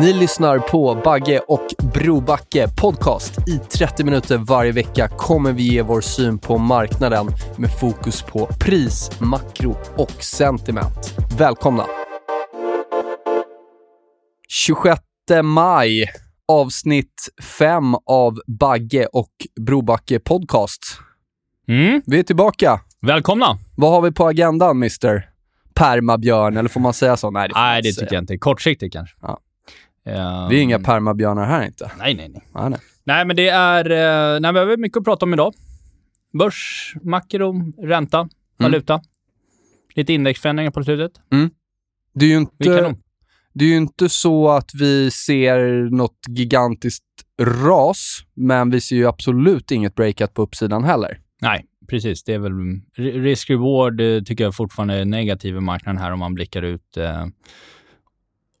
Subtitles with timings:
[0.00, 3.48] Ni lyssnar på Bagge och Brobacke podcast.
[3.48, 7.26] I 30 minuter varje vecka kommer vi ge vår syn på marknaden
[7.58, 11.16] med fokus på pris, makro och sentiment.
[11.38, 11.86] Välkomna!
[14.48, 15.00] 26
[15.42, 16.10] maj,
[16.48, 17.28] avsnitt
[17.58, 20.80] 5 av Bagge och Brobacke podcast.
[21.68, 22.02] Mm.
[22.06, 22.80] Vi är tillbaka.
[23.00, 23.58] Välkomna!
[23.76, 25.28] Vad har vi på agendan, Mr.
[25.74, 26.56] Permabjörn?
[26.56, 27.30] Eller får man säga så?
[27.30, 28.38] Nej, det, Nej, det tycker jag inte.
[28.38, 29.16] Kortsiktigt kanske.
[29.22, 29.40] Ja.
[30.04, 31.90] Ehm, Vi är inga permabjörnar här inte.
[31.98, 32.42] Nej, nej, nej.
[32.54, 32.80] Nej, nej.
[33.04, 33.90] Nej, men det är...
[34.34, 35.54] Eh, nej, vi har mycket att prata om idag.
[36.38, 38.28] Börs, makro, ränta,
[38.58, 39.00] valuta.
[39.94, 41.12] Lite indexförändringar på slutet.
[42.14, 42.94] Det är ju inte...
[43.52, 47.04] Det är ju inte så att vi ser något gigantiskt
[47.42, 51.20] ras, men vi ser ju absolut inget breakout på uppsidan heller.
[51.40, 52.24] Nej, precis.
[52.24, 52.52] Det är väl...
[52.52, 56.96] ri- Risk-reward eh, tycker jag fortfarande är negativ i marknaden här om man blickar ut
[56.96, 57.26] eh,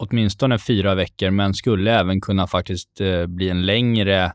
[0.00, 4.32] åtminstone fyra veckor, men skulle även kunna faktiskt eh, bli en längre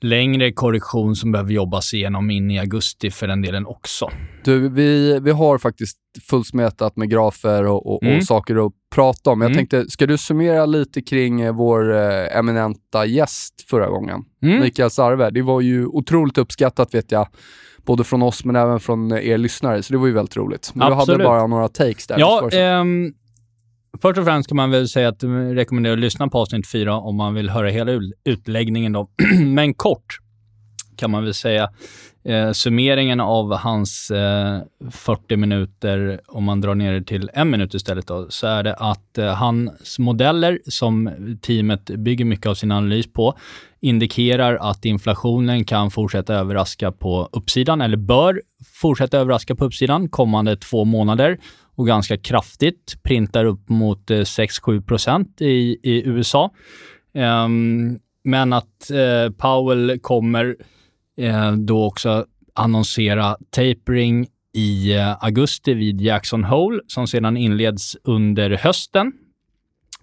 [0.00, 4.10] längre korrektion som behöver jobbas igenom in i augusti för den delen också.
[4.44, 5.98] Du, vi, vi har faktiskt
[6.30, 8.16] fullsmetat med grafer och, och, Mm.
[8.16, 9.40] och saker att prata om.
[9.40, 9.56] Jag Mm.
[9.58, 14.24] tänkte, ska du summera lite kring eh, vår eh, eminenta gäst förra gången?
[14.42, 14.60] Mm.
[14.60, 15.30] Mikael Sarve.
[15.30, 17.28] Det var ju otroligt uppskattat vet jag,
[17.84, 20.70] både från oss men även från eh, er lyssnare, så det var ju väldigt roligt.
[20.74, 22.18] Men du hade bara några takes där.
[22.18, 23.14] Ja, ehm,
[24.02, 26.94] först och främst kan man väl säga att jag rekommenderar att lyssna på avsnitt fyra
[26.94, 27.92] om man vill höra hela
[28.24, 28.92] utläggningen.
[28.92, 29.10] Då.
[29.54, 30.21] Men kort
[31.02, 31.70] kan man väl säga
[32.24, 37.74] eh, summeringen av hans eh, 40 minuter, om man drar ner det till en minut
[37.74, 41.10] istället, då, så är det att eh, hans modeller som
[41.42, 43.38] teamet bygger mycket av sin analys på
[43.80, 48.42] indikerar att inflationen kan fortsätta överraska på uppsidan, eller bör
[48.74, 51.38] fortsätta överraska på uppsidan kommande två månader
[51.76, 56.50] och ganska kraftigt, printar upp mot eh, 6-7 procent i, i USA.
[57.14, 60.56] Ehm, men att eh, Powell kommer
[61.18, 68.50] Eh, då också annonsera tapering i eh, augusti vid Jackson Hole som sedan inleds under
[68.50, 69.12] hösten.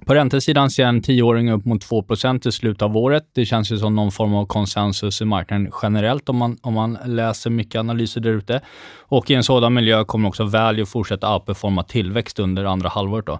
[0.06, 3.24] På räntesidan ser en tioåring upp mot 2% i slutet av året.
[3.34, 6.98] Det känns ju som någon form av konsensus i marknaden generellt om man, om man
[7.06, 8.62] läser mycket analyser där ute.
[8.98, 13.26] Och i en sådan miljö kommer också value fortsätta outperforma tillväxt under andra halvåret.
[13.26, 13.40] Då.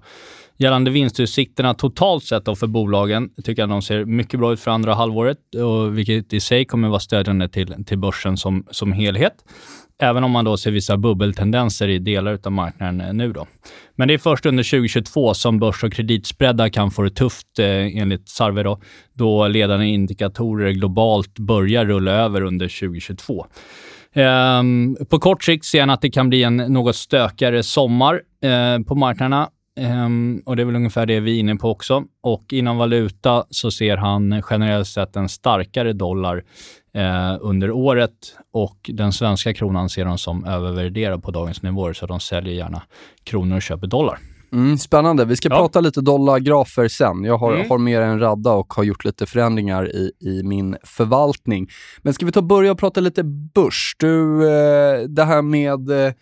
[0.62, 4.72] Gällande vinstutsikterna totalt sett då för bolagen tycker jag de ser mycket bra ut för
[4.72, 9.34] andra halvåret, och vilket i sig kommer vara stödjande till, till börsen som, som helhet.
[10.02, 13.34] Även om man då ser vissa bubbeltendenser i delar av marknaden eh, nu.
[13.34, 13.48] Då.
[13.96, 17.98] Men det är först under 2022 som börs och kreditspreadar kan få det tufft eh,
[17.98, 18.82] enligt Sarve, då,
[19.14, 23.46] då ledande indikatorer globalt börjar rulla över under 2022.
[24.16, 28.14] Um, ehm, på kort sikt ser han att det kan bli en något stökigare sommar
[28.46, 29.50] uh, på marknaderna.
[29.80, 32.04] Ehm, och Det är väl ungefär det vi är inne på också.
[32.24, 36.44] Och Inom valuta så ser han generellt sett en starkare dollar
[36.94, 38.12] eh, under året
[38.54, 42.82] och den svenska kronan ser de som övervärderad på dagens nivåer, så de säljer gärna
[43.24, 44.20] kronor och köper dollar.
[44.52, 45.26] Mm, spännande.
[45.26, 45.56] Vi ska Ja.
[45.58, 47.24] prata lite dollargrafer sen.
[47.24, 47.70] Jag har, Mm.
[47.70, 51.68] har mer än radda och har gjort lite förändringar i, i min förvaltning.
[52.02, 53.96] Men ska vi ta börja och prata lite börs?
[54.00, 56.14] Du, eh, det här med eh,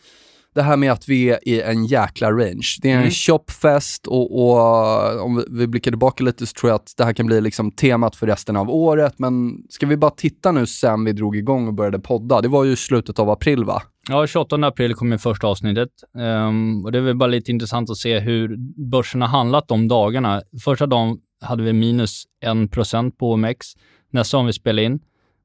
[0.58, 2.78] det här med att vi är i en jäkla range.
[2.82, 3.12] Det är en Mm.
[3.12, 7.26] shopfest och, och om vi, blickar tillbaka lite så tror jag att det här kan
[7.26, 9.14] bli liksom temat för resten av året.
[9.20, 12.42] Men ska vi bara titta nu sen vi drog igång och började podda?
[12.42, 13.82] Det var ju slutet av april va?
[14.10, 15.90] Ja, 28 april kommer första avsnittet.
[16.20, 18.56] Ehm, och det är väl bara lite intressant att se hur
[18.90, 20.42] börsen har handlat de dagarna.
[20.64, 23.68] Första dagen hade vi minus 1% på OMX.
[24.12, 25.00] Nästa gång vi spelade in,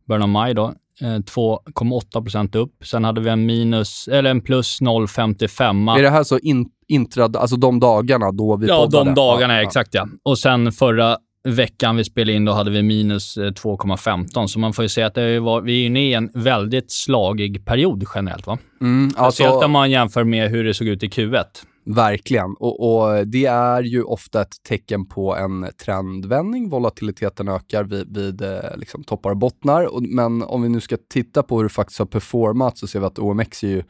[0.09, 2.73] början av maj då, eh, 2,8% upp.
[2.85, 5.99] Sen hade vi en minus, eller en plus 0,55.
[5.99, 9.11] Är det här så in, intrad, alltså de dagarna då vi Ja, poddade?
[9.11, 10.09] de dagarna, Ja, exakt ja.
[10.23, 11.17] Och sen förra
[11.49, 14.47] veckan vi spelade in, då hade vi minus eh, 2,15.
[14.47, 17.67] Så man får ju säga att det var, vi är inne i en väldigt slagig
[17.67, 18.47] period generellt.
[18.47, 18.59] Va?
[18.81, 21.45] Mm, Speciellt alltså, om man jämför med hur det såg ut i Q1.
[21.85, 22.55] Verkligen.
[22.59, 26.69] Och, och det är ju ofta ett tecken på en trendvändning.
[26.69, 29.89] Volatiliteten ökar vid, vid eh, liksom toppar och bottnar.
[30.15, 33.07] Men om vi nu ska titta på hur det faktiskt har performat så ser vi
[33.07, 33.83] att OMX är ju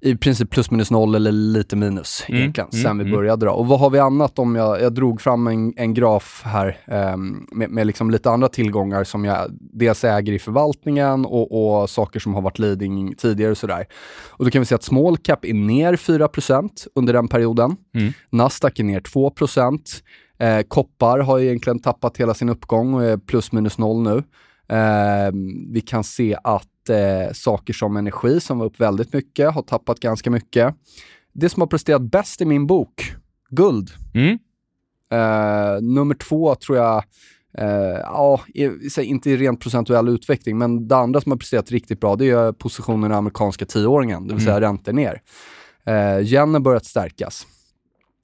[0.00, 3.16] i princip plus minus noll eller lite minus Mm, egentligen, mm, sen vi mm.
[3.16, 3.52] började dra.
[3.52, 7.46] Och vad har vi annat om jag, jag drog fram en, en graf här ehm,
[7.52, 12.20] med, med liksom lite andra tillgångar som jag dels äger i förvaltningen och, och saker
[12.20, 13.86] som har varit leading tidigare och sådär.
[14.28, 17.76] Och då kan vi se att small cap är ner 4% under den perioden.
[17.94, 18.12] Mm.
[18.30, 19.80] Nasdaq är ner 2%.
[20.38, 24.22] Eh, koppar har egentligen tappat hela sin uppgång och är plus minus noll nu.
[24.68, 25.30] Eh,
[25.72, 30.00] vi kan se att eh, saker som energi, som var upp väldigt mycket, har tappat
[30.00, 30.74] ganska mycket.
[31.32, 33.14] Det som har presterat bäst i min bok,
[33.50, 33.90] guld.
[34.14, 34.38] Mm.
[35.12, 37.04] Eh, nummer två tror jag,
[37.58, 38.40] eh, ja,
[38.98, 42.52] inte i rent procentuell utveckling, men det andra som har presterat riktigt bra, det är
[42.52, 45.22] positionen i amerikanska tioåringen, det vill säga räntor ner.
[45.86, 47.46] Eh, yen har börjat stärkas.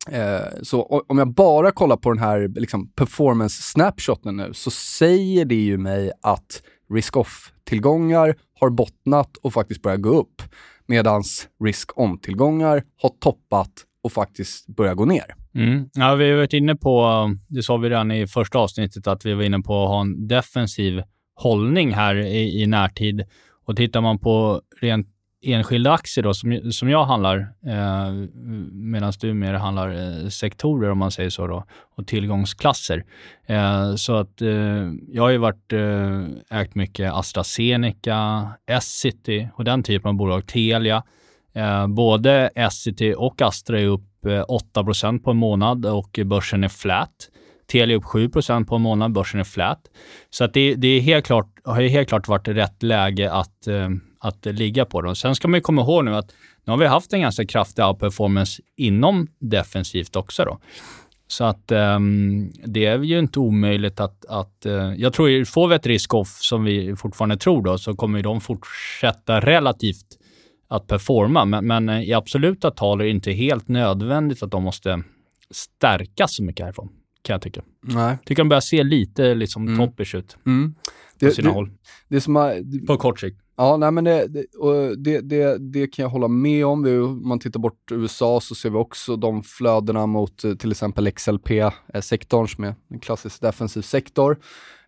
[0.09, 5.45] Eh, så om jag bara kollar på den här liksom, performance snapshoten nu så säger
[5.45, 6.63] det ju mig att
[6.95, 10.43] risk-off-tillgångar har bottnat och faktiskt börjat gå upp.
[10.87, 11.23] Medan
[11.65, 13.71] risk-on-tillgångar har toppat
[14.03, 15.35] och faktiskt börjat gå ner.
[15.55, 15.89] Mm.
[15.93, 19.35] Ja, vi har varit inne på, det sa vi redan i första avsnittet, att vi
[19.35, 21.03] var inne på att ha en defensiv
[21.35, 23.25] hållning här i, i närtid.
[23.67, 25.07] Och tittar man på rent
[25.43, 28.13] enskilda aktier då, som, som jag handlar, eh,
[28.73, 31.65] medan du mer handlar eh, sektorer om man säger så då,
[31.97, 33.05] och tillgångsklasser.
[33.47, 39.83] Eh, så att eh, jag har ju varit eh, ägt mycket AstraZeneca, Essity och den
[39.83, 41.03] typen av bolag, Telia.
[41.55, 44.85] Eh, både Essity och Astra är upp eh, 8
[45.25, 47.31] på en månad och börsen är flat.
[47.67, 49.81] Telia är upp 7% på en månad, börsen är flat.
[50.31, 53.67] Så att det, det är helt klart, har ju helt klart varit rätt läge att,
[53.67, 53.89] eh,
[54.21, 55.17] att ligga på dem.
[55.17, 56.31] Sen ska man ju komma ihåg nu att
[56.65, 60.45] nu har vi haft en ganska kraftig outperformance inom defensivt också.
[60.45, 60.59] Då.
[61.27, 65.75] Så att ehm, det är ju inte omöjligt att, att eh, jag tror får vi
[65.75, 70.07] ett risk-off som vi fortfarande tror då, så kommer de fortsätta relativt
[70.69, 71.45] att performa.
[71.45, 75.03] Men, men eh, i absoluta tal är det inte helt nödvändigt att de måste
[75.51, 76.89] stärkas så mycket härifrån,
[77.23, 77.63] kan jag tycka.
[77.83, 78.19] Nej.
[78.25, 79.79] Tycker de börjar se lite liksom Mm.
[79.79, 80.75] toppers ut Mm.
[80.75, 80.81] på
[81.27, 81.71] Det, sina det, håll.
[82.09, 83.41] det som har, På kort sikt.
[83.61, 84.47] Ja, nej, men det, det,
[84.97, 86.83] det, det, det kan jag hålla med om.
[86.83, 90.71] Vi, om man tittar bort USA så ser vi också de flödena mot eh, till
[90.71, 94.39] exempel XLP-sektorn eh, som är en klassisk defensiv sektor.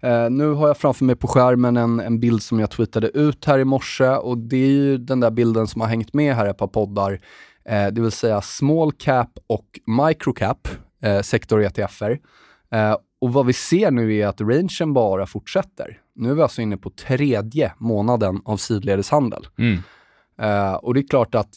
[0.03, 3.45] Eh, nu har jag framför mig på skärmen en, en bild som jag tweetade ut
[3.45, 6.47] här i morse och det är ju den där bilden som har hängt med här
[6.47, 7.21] ett par poddar.
[7.65, 10.69] Eh, det vill säga small cap och micro cap
[11.03, 12.19] eh, sektor-ETFer.
[12.73, 15.99] Eh, och vad vi ser nu är att rangen bara fortsätter.
[16.15, 19.47] Nu är vi alltså inne på tredje månaden av sidledeshandel.
[19.59, 19.79] Mm.
[20.41, 21.49] Eh, och det är klart att...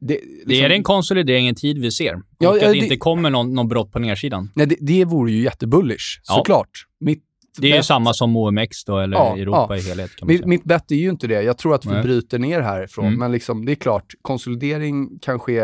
[0.00, 2.14] Det, Det liksom- är en konsolidering i tid vi ser.
[2.14, 4.50] Och Ja, att det det- inte kommer någon, någon brott på nedsidan.
[4.54, 6.34] Nej, det, det vore ju jättebullish, Ja.
[6.34, 6.70] såklart.
[7.00, 7.22] Mitt
[7.58, 9.76] Det är ju bet- samma som OMX då, eller Ja, Europa ja.
[9.76, 10.48] i helhet kan man Mitt, säga.
[10.48, 11.42] mitt bett är ju inte det.
[11.42, 12.02] Jag tror att vi Nej.
[12.02, 13.06] bryter ner härifrån.
[13.06, 13.18] Mm.
[13.18, 15.62] Men liksom, det är klart, konsolidering kan ske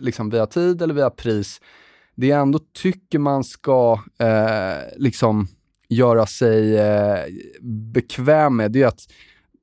[0.00, 1.60] liksom via tid eller via pris.
[2.20, 5.48] Det jag ändå tycker man ska eh, liksom
[5.88, 7.24] göra sig eh,
[7.92, 9.00] bekväm med, det är att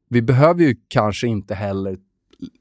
[0.09, 1.97] vi behöver ju kanske inte heller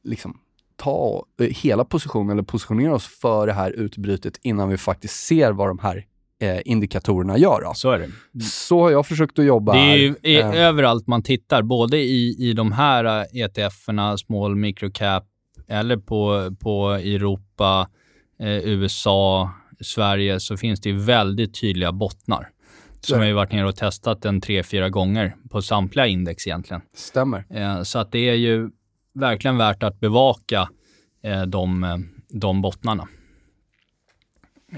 [0.05, 0.39] liksom
[0.77, 5.69] ta hela positionen eller positionera oss för det här utbrytet innan vi faktiskt ser vad
[5.69, 6.07] de här
[6.41, 7.63] eh, indikatorerna gör.
[7.65, 7.73] Då.
[7.75, 8.41] Så är det.
[8.45, 11.99] Så har jag försökt att jobba Det är ju i, Eh, överallt man tittar, både
[11.99, 15.25] i, i de här eh, ETF-erna, small microcap,
[15.69, 17.89] eller på, på Europa,
[18.41, 19.51] eh, USA,
[19.81, 22.51] Sverige, så finns det väldigt tydliga bottnar.
[23.01, 26.83] Som har ju varit nere och testat en tre, fyra gånger på samtliga index egentligen.
[26.95, 27.45] Stämmer.
[27.51, 28.71] Eh, så att det är ju
[29.15, 30.69] verkligen värt att bevaka
[31.23, 31.97] eh, de, eh,
[32.29, 33.09] de bottnarna.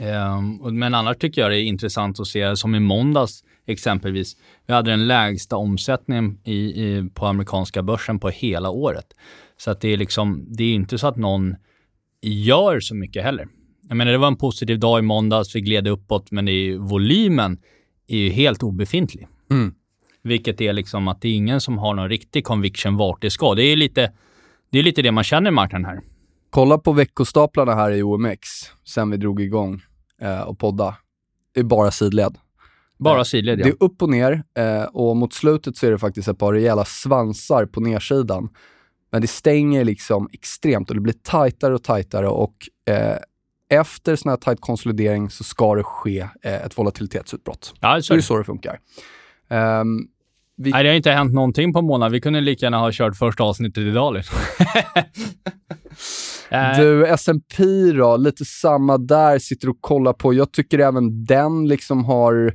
[0.00, 0.40] Eh,
[0.72, 4.36] men annars tycker jag det är intressant att se, som i måndags exempelvis,
[4.66, 9.06] vi hade den lägsta omsättningen i, i, på amerikanska börsen på hela året.
[9.56, 11.56] Så att det är liksom, det är inte så att någon
[12.22, 13.48] gör så mycket heller.
[13.88, 17.58] Jag menar, det var en positiv dag i måndags, vi gled uppåt, men är volymen
[18.06, 19.28] är ju helt obefintlig.
[19.50, 19.74] Mm.
[20.22, 23.54] Vilket är liksom att det är ingen som har någon riktig conviction vart det ska.
[23.54, 24.12] Det är lite
[24.70, 26.00] det, är lite det man känner i marknaden här.
[26.50, 28.40] Kolla på veckostaplarna här i OMX
[28.84, 29.82] sen vi drog igång
[30.20, 30.96] eh, och podda.
[31.54, 32.38] Det är bara sidled.
[32.98, 33.64] Bara sidled, ja.
[33.64, 36.52] Det är upp och ner eh, och mot slutet så är det faktiskt ett par
[36.52, 38.48] rejäla svansar på nersidan.
[39.12, 42.54] Men det stänger liksom extremt och det blir tajtare och tajtare och
[42.90, 43.16] eh,
[43.68, 47.74] efter sån här tajt konsolidering så ska det ske eh, ett volatilitetsutbrott.
[47.80, 48.78] Ja, så det är så det funkar.
[49.50, 50.08] Um,
[50.56, 50.70] vi...
[50.70, 52.12] Nej, det har inte hänt någonting på en månad.
[52.12, 54.14] Vi kunde lika gärna ha kört första avsnittet idag.
[54.14, 54.38] Liksom.
[56.50, 56.78] Eh.
[56.78, 58.16] du, S&P då?
[58.16, 59.38] Lite samma där.
[59.38, 60.34] Sitter och kollar på.
[60.34, 62.54] Jag tycker även den liksom har,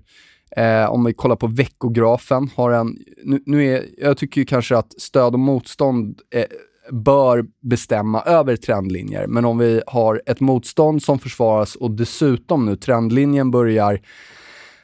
[0.57, 2.97] eh, om vi kollar på veckografen, har en...
[3.23, 6.45] Nu, nu är, jag tycker kanske att stöd och motstånd eh,
[6.91, 9.27] bör bestämma över trendlinjer.
[9.27, 14.01] Men om vi har ett motstånd som försvaras och dessutom nu trendlinjen börjar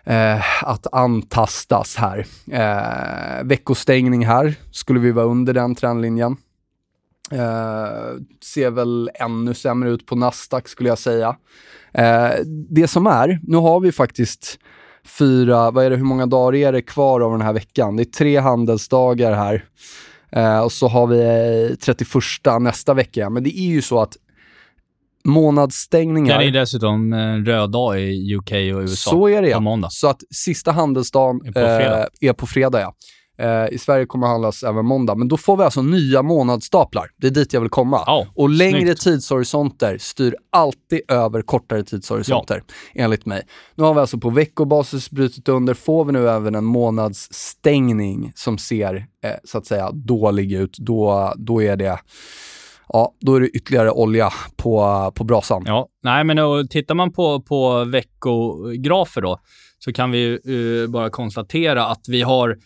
[0.04, 2.26] eh, att antastas här.
[2.52, 6.38] Eh, veckostängning här, skulle vi vara under den trendlinjen.
[7.32, 11.36] Eh, ser väl ännu sämre ut på Nasdaq skulle jag säga.
[11.92, 12.32] Eh,
[12.70, 14.60] det som är, nu har vi faktiskt
[15.06, 17.96] fyra, vad är det, hur många dagar är det kvar av den här veckan?
[17.96, 19.66] Det är tre handelsdagar här.
[20.38, 22.08] Eh, och så har vi 31
[22.60, 23.30] nästa vecka.
[23.30, 24.18] Men det är ju så att
[25.26, 26.40] månadsstängningar...
[26.40, 29.12] Det är dessutom en röd dag i UK och USA.
[29.12, 29.60] Så är det ja.
[29.60, 29.90] måndag.
[29.92, 32.00] Så att sista handelsdagen är på fredag.
[32.22, 32.94] Eh, är på fredag ja.
[33.40, 37.10] Eh, I Sverige kommer det handlas även måndag, men då får vi alltså nya månadsstaplar.
[37.18, 38.04] Det är dit jag vill komma.
[38.06, 39.02] Ja, och längre snyggt.
[39.02, 43.04] tidshorisonter styr alltid över kortare tidshorisonter, ja.
[43.04, 43.44] enligt mig.
[43.76, 48.58] Nu har vi alltså på veckobasis brutit under, får vi nu även en månadsstängning som
[48.58, 52.00] ser, eh, så att säga, dålig ut, då, då är det
[52.90, 55.64] ja, då är det ytterligare olja på, på brasan.
[55.66, 59.40] Ja, nej men och tittar man på, på veckografer då,
[59.80, 62.58] så kan vi uh, bara konstatera att vi har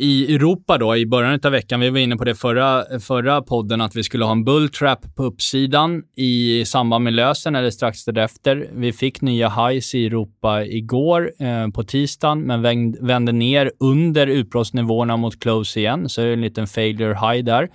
[0.00, 3.80] i Europa då, i början av veckan, vi var inne på det förra, förra podden,
[3.80, 8.68] att vi skulle ha en bulltrap på uppsidan i samband med lösen eller strax därefter.
[8.72, 15.16] Vi fick nya highs i Europa igår eh, på tisdagen, men vände ner under utbrottsnivåerna
[15.16, 17.68] mot close igen, så det är en liten failure high där.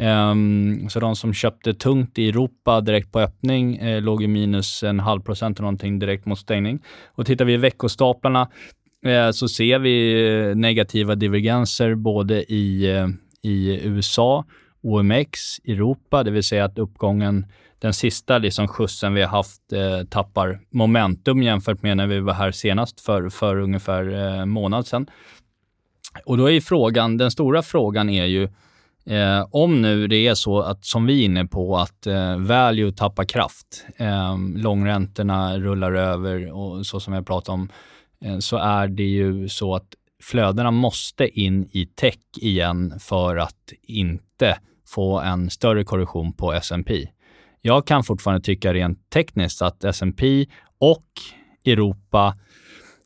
[0.00, 4.82] Um, så de som köpte tungt i Europa direkt på öppning eh, låg i minus
[4.82, 6.80] en halv procent och någonting direkt mot stängning.
[7.14, 8.48] Och tittar vi i veckostaplarna
[9.04, 13.08] Eh, så ser vi eh, negativa divergenser både i, eh,
[13.42, 14.44] i USA,
[14.82, 17.46] OMX, Europa, det vill säga att uppgången,
[17.78, 19.62] den sista liksom skjutsen vi har haft,
[20.10, 25.06] tappar momentum jämfört med när vi var här senast för, för ungefär en månad sedan.
[26.24, 28.48] Och då är frågan, den stora frågan är ju,
[29.06, 32.92] Eh, om nu det är så att, som vi är inne på, att eh, value
[32.92, 37.68] tappar kraft, eh, långräntorna rullar över och så som jag pratade om,
[38.24, 43.72] Eh, så är det ju så att flödena måste in i tech igen för att
[43.82, 47.08] inte få en större korrektion på S&P.
[47.60, 50.46] Jag kan fortfarande tycka rent tekniskt att S&P
[50.78, 51.06] och
[51.64, 52.34] Europa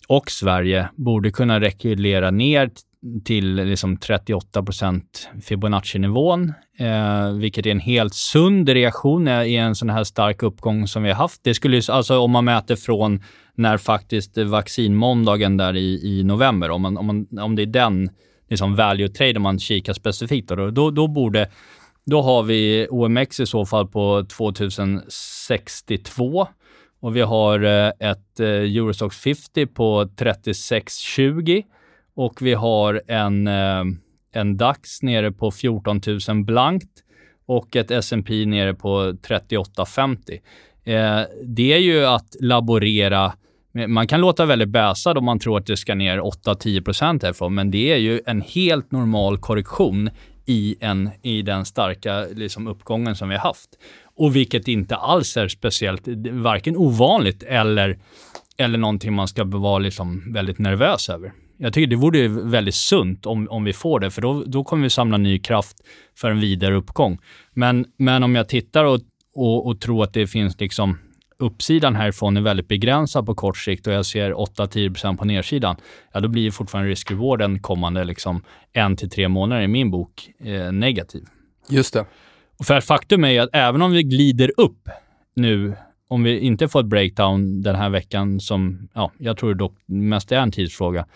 [0.08, 2.70] och Sverige borde kunna rekylera ner
[3.24, 5.02] till liksom 38%
[5.42, 11.02] Fibonacci-nivån, eh, vilket är en helt sund reaktion i en sån här stark uppgång som
[11.02, 11.40] vi har haft.
[11.44, 13.22] Det skulle alltså om man mäter från
[13.54, 18.10] när faktiskt vaccinmåndagen där i, i november, om, man, om, man, om det är den
[18.48, 21.50] liksom value trade man kikar specifikt, då, då, då borde
[22.06, 26.48] då har vi OMX i så fall på 2062
[27.00, 31.62] och vi har eh, ett eh, Eurostox 50 på 3620
[32.16, 33.84] och vi har en, eh,
[34.32, 36.90] en DAX nere på 14 000 blankt
[37.46, 40.40] och ett S&P nere på 38,50.
[40.84, 43.32] Eh, det är ju att laborera
[43.88, 47.70] man kan låta väldigt bäsad om man tror att det ska ner 8-10 härifrån, men
[47.70, 50.10] det är ju en helt normal korrektion
[50.46, 53.70] i, en, i den starka liksom, uppgången som vi har haft.
[54.16, 57.98] Och vilket inte alls är speciellt, varken ovanligt eller,
[58.56, 63.26] eller någonting man ska vara liksom väldigt nervös över jag tycker det vore väldigt sunt
[63.26, 65.76] om, om vi får det, för då, då kommer vi samla ny kraft
[66.18, 67.18] för en vidare uppgång.
[67.52, 69.00] Men, men om jag tittar och,
[69.34, 70.98] och, och tror att det finns liksom
[71.38, 75.76] uppsidan härifrån är väldigt begränsad på kort sikt och jag ser 8-10% på nedsidan,
[76.12, 80.72] ja då blir fortfarande risk-rewarden kommande liksom en till tre månader i min bok eh,
[80.72, 81.24] negativ.
[81.68, 82.06] Just det.
[82.58, 84.88] Och för faktum är att även om vi glider upp
[85.36, 85.74] nu
[86.08, 90.32] om vi inte får ett breakdown den här veckan som, ja, jag tror dock mest
[90.32, 91.06] är en tidsfråga,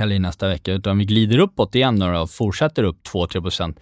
[0.00, 3.76] eller i nästa vecka, utan vi glider uppåt igen och fortsätter upp 2-3%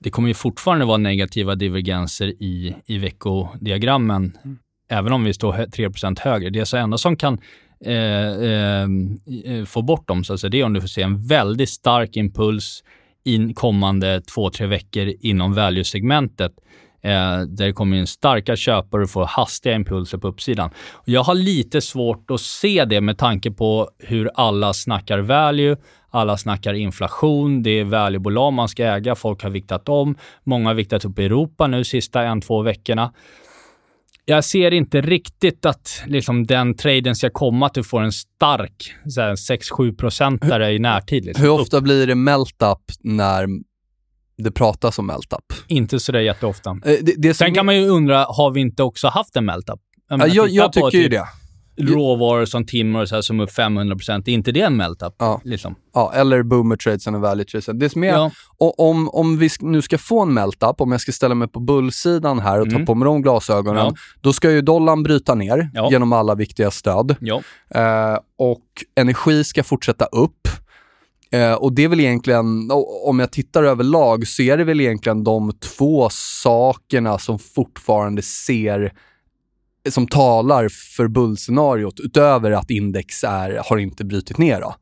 [0.00, 4.58] Det kommer ju fortfarande vara negativa divergenser i, i veckodiagrammen, mm.
[4.88, 6.50] även om vi står 3% högre.
[6.50, 7.38] Det är så enda som kan
[7.84, 11.26] eh, eh, få bort dem, så att säga, det är om du får se en
[11.26, 12.84] väldigt stark impuls
[13.24, 16.52] in kommande 2-3 veckor inom value-segmentet
[17.04, 20.70] eh, där det kommer in starka köpare och får hastiga impulser på uppsidan.
[21.04, 25.76] Jag har lite svårt att se det med tanke på hur alla snackar value,
[26.10, 30.74] alla snackar inflation, det är valuebolag man ska äga, folk har viktat om, många har
[30.74, 33.12] viktat upp i Europa nu sista en, två veckorna
[34.26, 38.94] jag ser inte riktigt att liksom, den traden ska komma att du får en stark
[39.04, 41.24] 6-7 procentare i närtid.
[41.24, 41.44] Liksom.
[41.44, 43.46] Hur ofta blir det melt-up när
[44.36, 45.52] det pratas om melt-up?
[45.68, 46.70] Inte sådär jätteofta.
[46.70, 49.80] Eh, det, det Sen kan man ju undra, har vi inte också haft en melt-up?
[50.08, 51.26] Jag, ja, jag, jag tycker typ, ju det
[51.76, 55.14] råvaror som timmer och så här, som är upp 500 är inte det en melt-up?
[55.18, 55.40] Ja.
[55.44, 55.74] Liksom?
[55.94, 57.78] ja, eller boomer tradesen och value tradesen.
[57.78, 58.30] Det som är, ja.
[58.58, 62.38] om, om vi nu ska få en melt-up, om jag ska ställa mig på bullsidan
[62.38, 62.78] här och mm.
[62.78, 63.94] ta på mig de glasögonen, ja.
[64.20, 65.88] då ska ju dollarn bryta ner ja.
[65.90, 67.16] genom alla viktiga stöd.
[67.74, 68.64] Eh, och
[68.96, 70.48] energi ska fortsätta upp.
[71.34, 72.70] Eh, och det är väl egentligen,
[73.04, 78.92] om jag tittar överlag, så är det väl egentligen de två sakerna som fortfarande ser
[79.88, 84.60] som talar för bullscenariot utöver att index är, har inte brutit ner.
[84.60, 84.74] Då.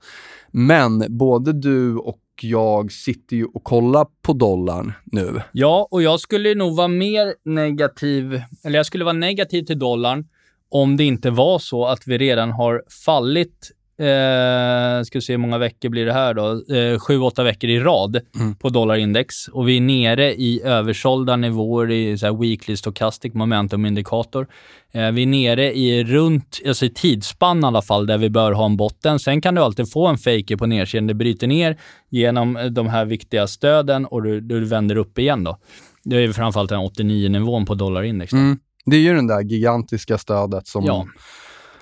[0.51, 5.43] Men både du och jag sitter ju och kollar på dollarn nu.
[5.53, 10.25] Ja, och jag skulle nog vara mer negativ, eller jag skulle vara negativ till dollarn
[10.69, 15.59] om det inte var så att vi redan har fallit Eh, ska se hur många
[15.59, 16.75] veckor blir det här då?
[16.77, 18.55] Eh, sju, åtta veckor i rad mm.
[18.55, 19.49] på dollarindex.
[19.49, 24.47] Och vi är nere i översålda nivåer i så här weekly stochastic momentum-indikator.
[24.93, 28.53] Eh, vi är nere i runt, alltså i tidsspann i alla fall, där vi bör
[28.53, 29.19] ha en botten.
[29.19, 31.07] Sen kan du alltid få en faker på nedsidan.
[31.07, 31.79] Det bryter ner
[32.11, 35.59] genom eh, de här viktiga stöden och du, du vänder upp igen då.
[36.05, 38.33] Det är framförallt den 89-nivån på dollarindex.
[38.33, 38.59] Mm.
[38.85, 41.07] Det är ju det där gigantiska stödet som ja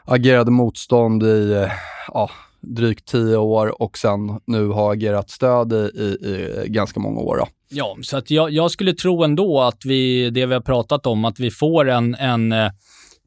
[0.04, 1.72] agerade motstånd i eh,
[2.08, 2.30] ja,
[2.60, 7.36] drygt tio år och sen nu har agerat stöd i, i, i ganska många år.
[7.36, 7.46] Då.
[7.68, 11.24] Ja, så att jag, jag, skulle tro ändå att vi, det vi har pratat om,
[11.24, 12.70] att vi får en, en eh,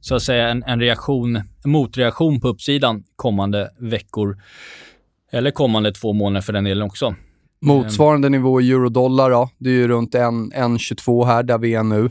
[0.01, 4.37] så att säga en, en reaktion, en motreaktion på uppsidan kommande veckor.
[5.31, 7.15] Eller kommande två månader för den delen också.
[7.61, 12.09] Motsvarande nivå i eurodollar då, det är ju runt 1,22 här där vi är nu.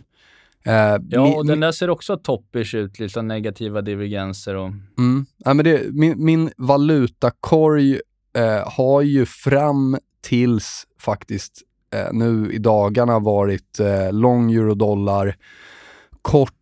[0.68, 4.54] Uh, ja, och den där ser också toppish ut, lite negativa divergenser.
[4.54, 4.68] Och...
[4.98, 5.26] Mm.
[5.38, 7.94] Ja, men det, min, min valutakorg
[8.38, 11.62] uh, har ju fram tills faktiskt
[11.94, 15.36] uh, nu i dagarna varit uh, lång eurodollar,
[16.22, 16.52] kort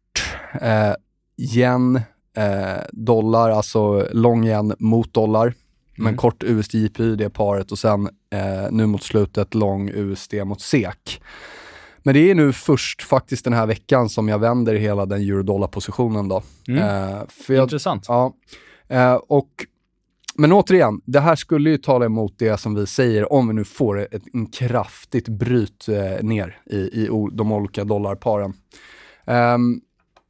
[1.38, 2.00] yen,
[2.92, 5.46] dollar, alltså lång yen mot dollar.
[5.46, 5.54] Mm.
[5.96, 8.08] Men kort USD-JP i det paret och sen
[8.70, 11.20] nu mot slutet lång USD mot SEK.
[12.02, 16.28] Men det är nu först faktiskt den här veckan som jag vänder hela den eurodollar-positionen
[16.28, 16.42] då.
[16.68, 16.82] Mm.
[16.82, 18.04] Eh, jag, Intressant.
[18.08, 18.34] Ja.
[18.88, 19.66] Eh, och,
[20.34, 23.64] men återigen, det här skulle ju tala emot det som vi säger om vi nu
[23.64, 28.52] får ett, en kraftigt bryt eh, ner i, i de olika dollarparen.
[29.24, 29.80] Um,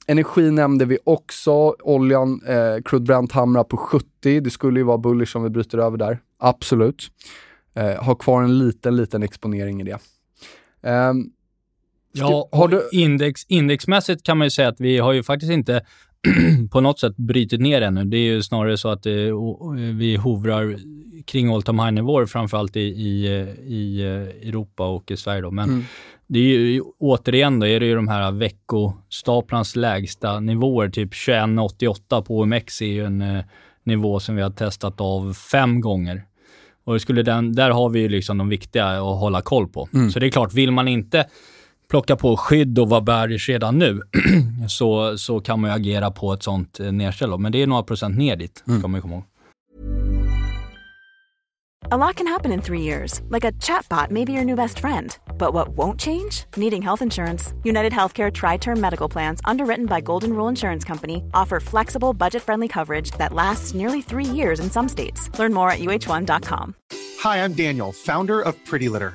[0.06, 1.74] Energi nämnde vi också.
[1.80, 4.40] Oljan, eh, crude Brent hamnar på 70.
[4.40, 6.20] Det skulle ju vara bullish om vi bryter över där.
[6.38, 7.10] Absolut.
[7.74, 9.98] Eh, har kvar en liten, liten exponering i det.
[10.90, 11.32] Um,
[12.12, 12.88] Ja, har du...
[12.92, 15.84] index, indexmässigt kan man ju säga att vi har ju faktiskt inte
[16.70, 18.04] på något sätt brytit ner ännu.
[18.04, 19.34] Det är ju snarare så att det, eh,
[19.94, 20.76] vi hovrar
[21.26, 23.26] kring all time high-nivåer, framförallt i, i,
[23.66, 25.40] i eh, Europa och i Sverige.
[25.40, 25.50] Då.
[25.50, 25.84] Men mm.
[26.26, 32.22] det är ju återigen då, är det ju de här veckostaplarnas lägsta nivåer, typ 21,88
[32.22, 33.44] på OMX är ju en eh,
[33.84, 36.24] nivå som vi har testat av fem gånger.
[36.84, 39.88] Och skulle den, där har vi ju liksom de viktiga att hålla koll på.
[39.94, 40.10] Mm.
[40.10, 41.26] Så det är klart, vill man inte
[41.90, 44.00] plocka på skydd och vara bearish redan nu,
[44.68, 47.38] så, så kan man ju agera på ett sånt eh, nedställ.
[47.38, 48.78] Men det är några procent ner dit, mm.
[48.78, 49.24] ska man ju komma ihåg.
[51.92, 54.78] A lot can happen in three years, like a chatbot may be your new best
[54.78, 55.18] friend.
[55.38, 56.44] But what won't change?
[56.56, 57.52] Needing health insurance.
[57.64, 62.42] United Healthcare Tri Term Medical Plans, underwritten by Golden Rule Insurance Company, offer flexible, budget
[62.42, 65.30] friendly coverage that lasts nearly three years in some states.
[65.38, 66.74] Learn more at uh1.com.
[67.20, 69.14] Hi, I'm Daniel, founder of Pretty Litter.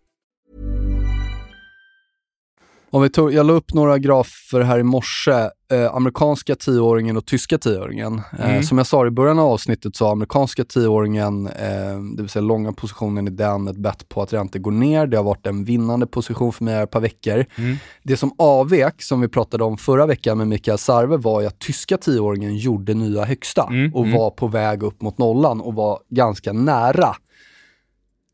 [2.93, 5.31] Om vi tog, jag la upp några grafer här i morse,
[5.71, 8.21] eh, amerikanska tioåringen och tyska tioåringen.
[8.39, 8.63] Eh, Mm.
[8.63, 12.43] som jag sa i början av avsnittet så har amerikanska tioåringen, eh, det vill säga
[12.43, 15.07] långa positionen i den, ett bett på att räntor går ner.
[15.07, 17.45] Det har varit en vinnande position för mig här ett par veckor.
[17.57, 17.77] Mm.
[18.03, 21.59] Det som avvek, som vi pratade om förra veckan med Mikael Sarve, var ju att
[21.59, 24.17] tyska tioåringen gjorde nya högsta Mm, och mm.
[24.17, 27.15] var på väg upp mot nollan och var ganska nära.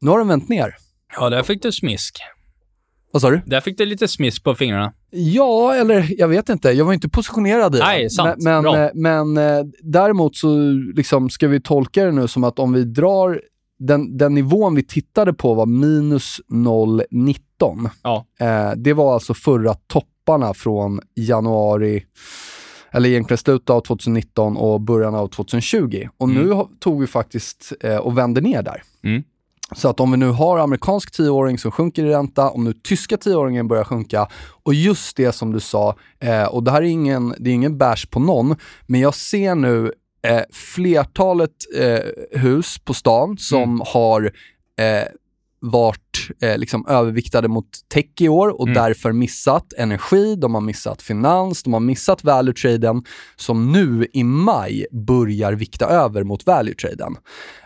[0.02, 0.76] Nu har den vänt ner.
[1.20, 2.20] Ja, där fick du smisk.
[3.12, 3.42] Vad sa du?
[3.46, 4.94] Där fick du lite smisk på fingrarna.
[5.12, 6.72] Ja, eller jag vet inte.
[6.72, 8.36] Jag var inte positionerad i Nej, sant.
[8.44, 8.74] Men, Bra.
[8.74, 10.58] men, eh, men eh, däremot så
[10.96, 13.42] liksom, ska vi tolka det nu som att om vi drar
[13.80, 17.90] den, den nivån vi tittade på var minus 0,19.
[18.04, 18.26] Ja.
[18.40, 22.04] Eh, det var alltså förra topparna från januari,
[22.92, 26.08] eller egentligen slutet av 2019 och början av 2020.
[26.18, 28.82] Och nu har- tog vi faktiskt eh, och vände ner där.
[29.04, 29.24] Mm.
[29.76, 33.18] Så att om vi nu har amerikansk tioåring som sjunker i ränta, om nu tyska
[33.18, 34.28] tioåringen börjar sjunka
[34.64, 37.78] och just det som du sa, eh, och det här är ingen, det är ingen
[37.78, 39.92] bash på någon, men jag ser nu
[40.28, 44.32] eh, flertalet eh, hus på stan som har
[44.80, 45.08] eh,
[45.62, 46.00] varit
[46.42, 48.74] eh, liksom överviktade mot tech i år och Mm.
[48.84, 53.04] därför missat energi, de har missat finans, de har missat value traden
[53.36, 57.16] som nu i maj börjar vikta över mot value traden.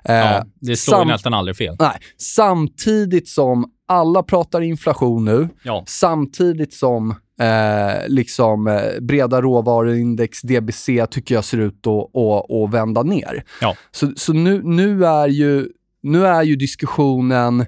[0.05, 1.75] Eh, Ja, det slår ju sam- nästan aldrig fel.
[1.79, 5.83] Nej, samtidigt som alla pratar inflation nu, Ja.
[5.87, 7.09] samtidigt som
[7.41, 13.43] eh, liksom, eh, breda råvaruindex, DBC, tycker jag ser ut att, att, att vända ner.
[13.61, 13.75] Ja.
[13.91, 15.67] Så, så nu, nu, är ju,
[16.03, 17.65] nu är ju diskussionen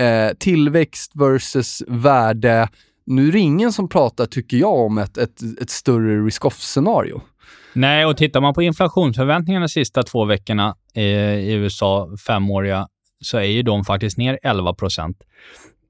[0.00, 2.68] eh, tillväxt versus värde.
[3.06, 7.20] Nu är det ingen som pratar, tycker jag, om ett, ett, ett större risk-off-scenario.
[7.72, 12.88] Nej, och tittar man på inflationsförväntningarna de sista två veckorna eh, i USA, femåriga,
[13.20, 15.16] så är ju de faktiskt ner 11 procent.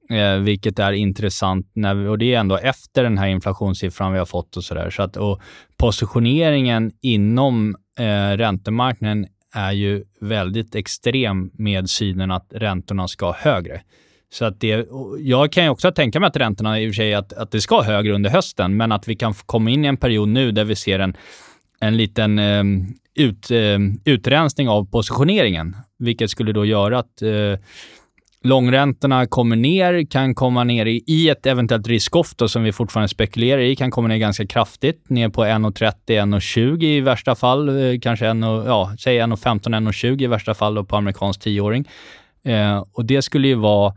[0.09, 4.19] Eh, vilket är intressant, när vi, och det är ändå efter den här inflationssiffran vi
[4.19, 4.89] har fått och sådär.
[4.89, 5.41] Så att, och
[5.77, 13.81] positioneringen inom eh, räntemarknaden är ju väldigt extrem med synen att räntorna ska högre.
[14.33, 14.87] Så att det,
[15.19, 17.61] jag kan ju också tänka mig att räntorna i och för sig att, att det
[17.61, 20.63] ska högre under hösten, men att vi kan komma in i en period nu där
[20.63, 21.17] vi ser en,
[21.79, 22.63] en liten eh,
[23.15, 27.59] ut, eh, utrensning av positioneringen, vilket skulle då göra att eh,
[28.43, 33.07] långräntorna kommer ner, kan komma ner i, i ett eventuellt risk-off då, som vi fortfarande
[33.07, 37.99] spekulerar i, kan komma ner ganska kraftigt, ner på 1,30, 1,20 i värsta fall, eh,
[37.99, 41.87] kanske 1, ja, säg 1,15, 1,20 i värsta fall då på amerikansk tioåring.
[42.43, 43.93] Eh, och det skulle ju vara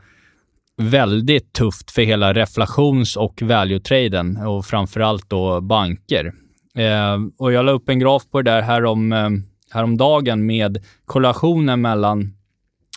[0.77, 6.33] väldigt tufft för hela reflations och value-traden och framförallt då banker.
[6.77, 9.31] Eh, och jag la upp en graf på det där härom, eh,
[9.71, 12.34] häromdagen med korrelationen mellan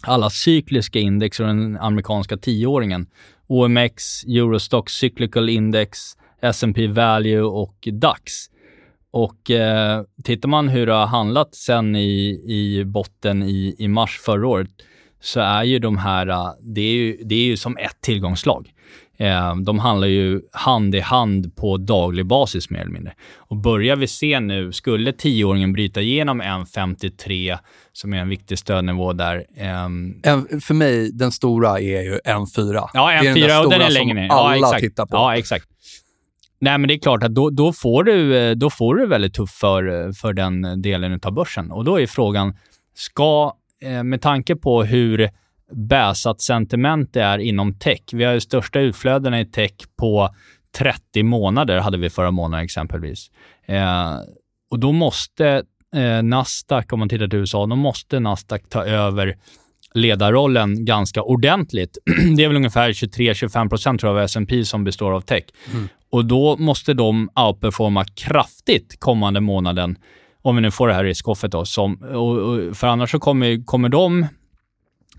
[0.08, 3.08] alla cykliska index och den amerikanska tioåringen.
[3.48, 6.00] OMX, Eurostock Cyclical Index,
[6.42, 8.34] S&P Value och DAX.
[9.12, 14.20] Och eh, tittar man hur det har handlat sen i, i botten i, i mars
[14.20, 14.70] förra året
[15.20, 18.74] så är ju de här, eh, det är ju, det är ju som ett tillgångslag.
[19.20, 23.14] Eh, de handlar ju hand i hand på daglig basis mer eller mindre.
[23.38, 27.58] Och börjar vi se nu, skulle tioåringen bryta igenom 1,53
[27.94, 29.46] som är en viktig stödnivå där.
[29.58, 32.90] ehm, En, för mig, den stora är ju M4.
[32.94, 34.30] Ja, Det är en där och den är längre ner.
[34.30, 34.80] alla ja, exakt.
[34.82, 35.16] tittar på.
[35.16, 35.66] Ja, exakt.
[36.60, 39.34] Nej, men det är klart att då, då, får du, eh, då får du väldigt
[39.34, 41.72] tufft för, för den delen av börsen.
[41.72, 42.58] Och då är frågan,
[42.96, 45.30] ska, eh, med tanke på hur
[45.72, 50.30] bäsat sentiment det är inom tech, vi har ju största utflödena i tech på
[50.78, 53.32] 30 månader, hade vi förra månaden exempelvis.
[53.66, 54.16] Eh,
[54.72, 55.64] och då måste
[55.96, 59.38] eh, Nasdaq, om man tittar till USA, då måste Nasdaq ta över
[59.94, 61.98] ledarrollen ganska ordentligt.
[62.38, 65.44] det är väl ungefär 23-25 procent tror jag av S&P som består av tech.
[66.10, 69.98] Och då måste de outperforma kraftigt kommande månaden,
[70.42, 71.66] om vi nu får det här riskoffet då.
[71.66, 74.26] Som, och, och, för annars så kommer, kommer de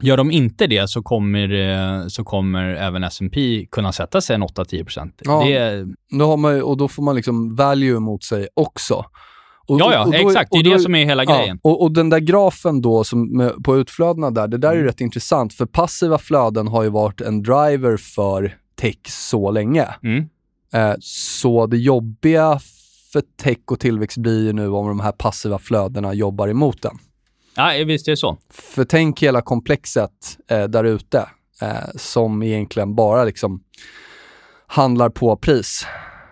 [0.00, 4.42] Gör de inte det så kommer, eh, så kommer även S&P kunna sätta sig en
[4.42, 5.22] 8-10 procent.
[5.24, 5.44] Ja.
[5.44, 5.87] Det,
[6.18, 9.04] Då har man, och då får man liksom value mot sig också.
[9.68, 10.52] Och, ja, ja, och då- exakt.
[10.52, 11.61] Det är då- det som är hela grejen.
[11.62, 14.84] Ja, och, och den där grafen då som, på utflödena där, det där är ju
[14.84, 19.87] rätt intressant för passiva flöden har ju varit en driver för tech så länge.
[20.02, 20.24] Mm.
[20.74, 22.58] Eh, så det jobbiga
[23.12, 26.98] för tech och tillväxt blir ju nu om de här passiva flödena jobbar emot den.
[27.59, 28.38] Ja, visst är det så.
[28.51, 30.11] För tänk hela komplexet
[30.51, 31.18] eh, där ute
[31.62, 33.62] eh, som egentligen bara liksom
[34.66, 35.87] handlar på pris.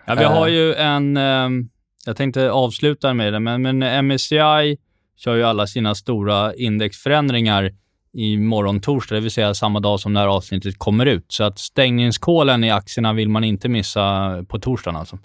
[0.06, 0.32] Ja, vi Eh.
[0.32, 1.16] har ju en...
[1.16, 1.68] ehm,
[2.06, 4.76] jag tänkte avsluta med det, men, men MSCI
[5.16, 7.70] kör ju alla sina stora indexförändringar
[8.16, 11.24] i morgon torsdag, det vill säga samma dag som det här avsnittet kommer ut.
[11.28, 15.18] Så att stängningskålen i aktierna vill man inte missa på torsdagen alltså.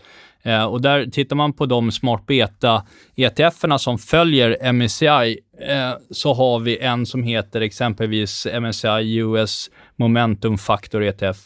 [0.43, 6.33] Eh, och där tittar man på de smart beta ETFerna som följer MSCI eh, så
[6.33, 11.37] har vi en som heter exempelvis MSCI US Momentum Factor ETF.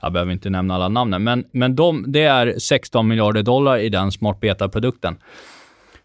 [0.00, 3.88] Jag behöver inte nämna alla namnen, men, men de, det är 16 miljarder dollar i
[3.88, 5.16] den smart beta-produkten.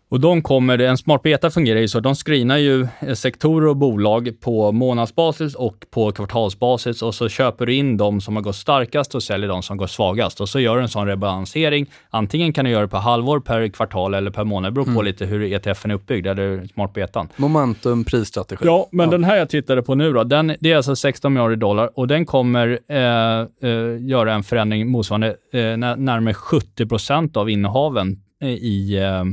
[0.10, 3.78] Och de kommer, en smart beta fungerar ju så, de screenar ju eh, sektorer och
[3.78, 8.56] bolag på månadsbasis och på kvartalsbasis och så köper du in de som har gått
[8.56, 10.42] starkast och säljer de som går svagast.
[10.42, 11.86] Och så gör du en sån rebalansering.
[12.10, 14.72] Antingen kan du göra det per halvår, per kvartal eller per månad.
[14.72, 15.06] Det beror på mm.
[15.06, 17.30] lite hur ETFen är uppbyggd, eller smart betan.
[17.36, 18.66] Momentum, prisstrategi.
[18.66, 19.12] Ja, men ja.
[19.12, 22.08] den här jag tittade på nu då, den, det är alltså 16 miljarder dollar och
[22.08, 28.50] den kommer eh, eh, göra en förändring motsvarande eh, närmare 70 procent av innehaven eh,
[28.50, 29.24] i eh,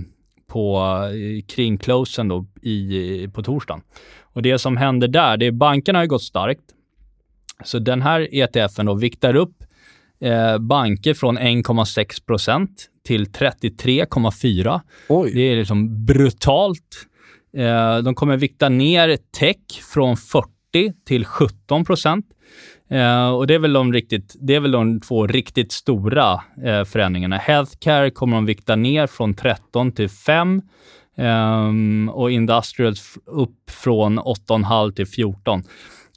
[0.53, 0.83] på,
[1.49, 3.83] kring closen då i, på torsdagen.
[4.23, 6.65] Och det som händer där, det är bankerna har gått starkt.
[7.65, 9.57] Så den här ETFen då viktar upp
[10.21, 12.69] eh, banker från 1,6%
[13.07, 14.81] till 33,4.
[15.35, 17.07] Det är liksom brutalt.
[17.57, 20.49] Eh, de kommer vikta ner tech från 40
[21.05, 21.85] till 17
[22.93, 26.85] Eh, och det är, väl de riktigt, det är väl de två riktigt stora eh,
[26.85, 27.37] förändringarna.
[27.37, 30.63] Healthcare kommer de vikta ner från 13 till 5
[31.17, 31.71] eh,
[32.11, 35.63] och Industrials upp från 8,5 till 14.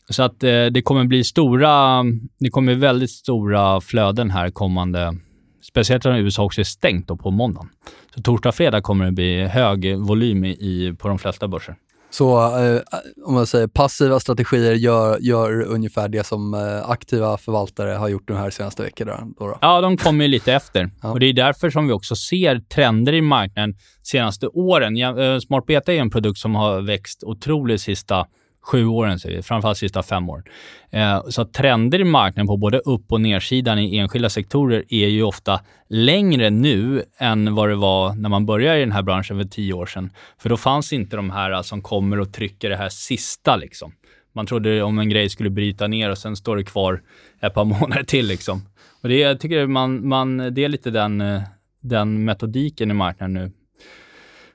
[0.10, 2.04] Så att eh, det kommer bli stora,
[2.40, 5.18] det kommer bli väldigt stora flöden här kommande,
[5.64, 7.70] speciellt när USA också är stängt på måndagen.
[8.16, 11.76] Så torsdag, fredag kommer det bli hög volym i, på de flesta börser.
[12.18, 12.82] Så eh,
[13.26, 18.28] om man säger passiva strategier gör, gör ungefär det som eh, aktiva förvaltare har gjort
[18.28, 19.28] de här senaste veckorna?
[19.40, 19.58] Då, då.
[19.62, 20.90] Ja, de kommer lite efter.
[21.02, 21.12] Ja.
[21.12, 24.98] Och Det är därför som vi också ser trender i marknaden senaste åren.
[24.98, 28.26] Ja, eh, Smart Beta är en produkt som har växt otroligt sista
[28.66, 30.44] sju åren, säger vi, framförallt sista fem åren.
[30.90, 35.08] Eh, så att trender i marknaden på både upp och nersidan i enskilda sektorer är
[35.08, 39.38] ju ofta längre nu än vad det var när man började i den här branschen
[39.38, 40.10] för tio år sedan.
[40.38, 43.92] För då fanns inte de här eh, som kommer och trycker det här sista liksom.
[44.36, 47.02] Man trodde om en grej skulle bryta ner och sen står det kvar
[47.42, 48.62] ett par månader till liksom.
[49.02, 51.42] Och det, jag tycker man, man, det är lite den, eh,
[51.82, 53.52] den metodiken i marknaden nu.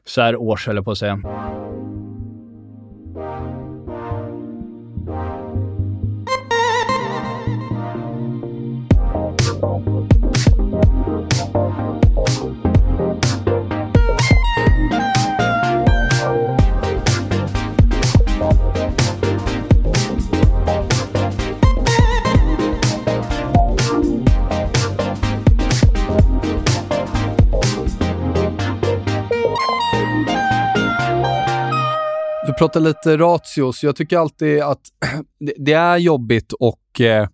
[0.05, 1.60] Så här års, höll jag på att säga.
[32.61, 33.83] Pratar lite ratios.
[33.83, 34.81] Jag tycker alltid att
[35.57, 37.29] det är jobbigt att eh,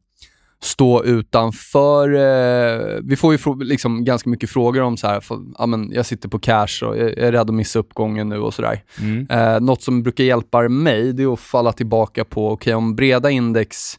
[0.63, 2.15] stå utanför.
[2.15, 6.07] Eh, vi får ju liksom ganska mycket frågor om så här, för, ja, men jag
[6.07, 8.83] sitter på cash och jag är rädd att missa uppgången nu och sådär.
[9.01, 9.27] Mm.
[9.31, 12.97] Eh, något som brukar hjälpa mig, det är att falla tillbaka på, okej okay, om
[12.97, 13.99] breda index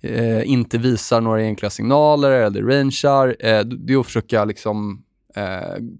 [0.00, 5.02] eh, inte visar några enkla signaler eller rangear, det är att försöka liksom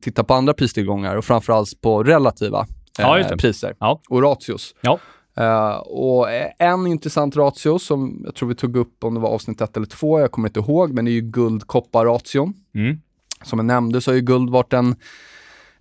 [0.00, 2.66] titta på andra pristillgångar och framförallt på relativa
[2.98, 4.00] ja, eh, priser ja.
[4.08, 4.74] och ratios.
[4.80, 4.98] Ja.
[5.40, 6.26] Uh, och
[6.58, 9.86] en intressant ratio som jag tror vi tog upp om det var avsnitt ett eller
[9.86, 12.54] två, jag kommer inte ihåg, men det är ju guld-koppar-ration.
[12.74, 13.00] Mm.
[13.44, 14.86] Som jag nämnde så har ju guld varit en,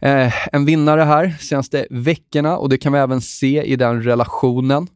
[0.05, 4.87] uh, en vinnare här senaste veckorna och det kan vi även se i den relationen.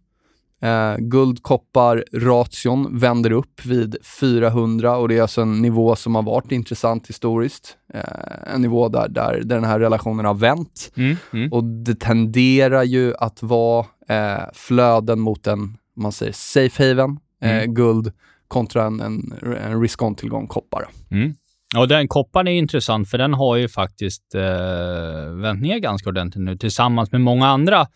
[0.63, 6.51] Uh, Guld-koppar-ration vänder upp vid 400 och det är alltså en nivå som har varit
[6.51, 7.77] intressant historiskt.
[7.95, 10.91] Uh, en nivå där, där, där den här relationen har vänt.
[10.95, 11.53] Mm, mm.
[11.53, 17.73] Och det tenderar ju att vara uh, flöden mot en, man säger, safe haven, mm.
[17.73, 18.11] guld
[18.47, 20.87] kontra en, en, en risk-on-tillgång koppar.
[21.11, 21.33] Mm.
[21.77, 26.43] Och den kopparn är intressant för den har ju faktiskt eh, vänt ner ganska ordentligt
[26.43, 27.87] nu tillsammans med många andra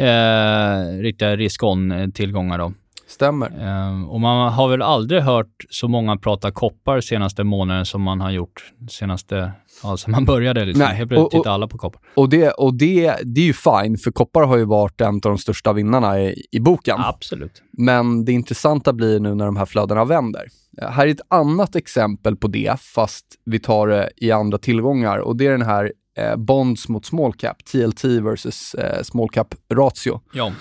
[0.00, 2.58] eh, riktiga risk-on-tillgångar.
[2.58, 2.72] Då.
[3.10, 3.46] Stämmer.
[3.46, 8.20] Eh, och man har väl aldrig hört så många prata koppar senaste månaden som man
[8.20, 9.52] har gjort senaste,
[9.98, 10.64] sen man började.
[10.64, 10.84] Liksom.
[10.84, 12.02] Nej, Helt plötsligt tittar alla på koppar.
[12.14, 15.20] Och, det, och det, det är ju fine, för koppar har ju varit en av
[15.20, 16.96] de största vinnarna i, i boken.
[16.98, 17.62] Absolut.
[17.72, 20.48] Men det intressanta blir nu när de här flödena vänder.
[20.82, 25.36] Här är ett annat exempel på det, fast vi tar det i andra tillgångar och
[25.36, 30.20] det är den här eh, bonds mot small cap, TLT versus eh, small cap ratio.
[30.32, 30.52] Ja.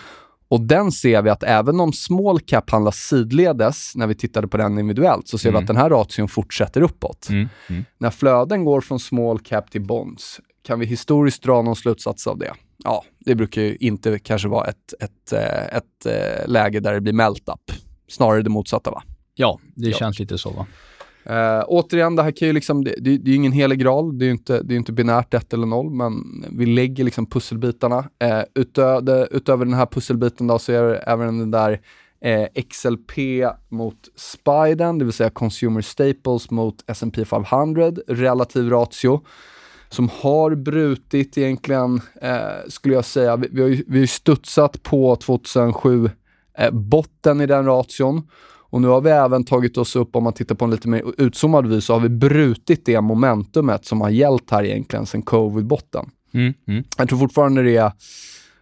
[0.48, 4.58] Och den ser vi att även om small cap handlas sidledes, när vi tittade på
[4.58, 5.60] den individuellt, så ser mm.
[5.60, 7.30] vi att den här ration fortsätter uppåt.
[7.30, 7.50] Mm.
[7.70, 7.86] Mm.
[7.98, 12.38] När flöden går från small cap till bonds, kan vi historiskt dra någon slutsats av
[12.38, 12.54] det?
[12.84, 17.14] ja, det brukar ju inte kanske vara ett, ett, ett, ett läge där det blir
[17.14, 17.72] melt-up.
[18.08, 19.04] Snarare det motsatta va?
[19.36, 19.98] Ja, det ja.
[19.98, 20.68] känns lite så va.
[21.24, 24.20] Eh, återigen, det här kan ju liksom, det, det, det är ju ingen helig graal,
[24.20, 26.14] det är ju inte, det är inte binärt 1 eller 0, men
[26.52, 28.10] vi lägger liksom pusselbitarna.
[28.20, 31.82] Eh, utö, det, utöver den här pusselbiten då så är det även den där
[32.22, 33.12] eh, XLP
[33.70, 39.22] mot Spiden, det vill säga Consumer Staples mot S&P 500, relativ ratio
[39.90, 44.84] som har brutit egentligen, eh, skulle jag säga, vi, vi har ju vi har studsat
[44.84, 46.10] på 2007
[46.58, 48.28] eh, botten i den ration
[48.70, 51.04] och nu har vi även tagit oss upp, om man tittar på en lite mer
[51.18, 56.10] utzoomad vy, så har vi brutit det momentumet som har gällt här egentligen sedan covid-botten.
[56.34, 56.84] Mm, mm.
[56.98, 57.92] Jag tror fortfarande det är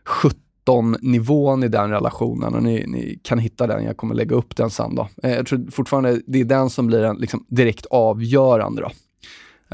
[0.05, 3.83] 17-nivån i den relationen och ni, ni, kan hitta den.
[3.83, 5.09] Jag kommer lägga upp den sen då.
[5.23, 8.91] Eh, jag tror fortfarande det är den som blir en, liksom, direkt avgörande då.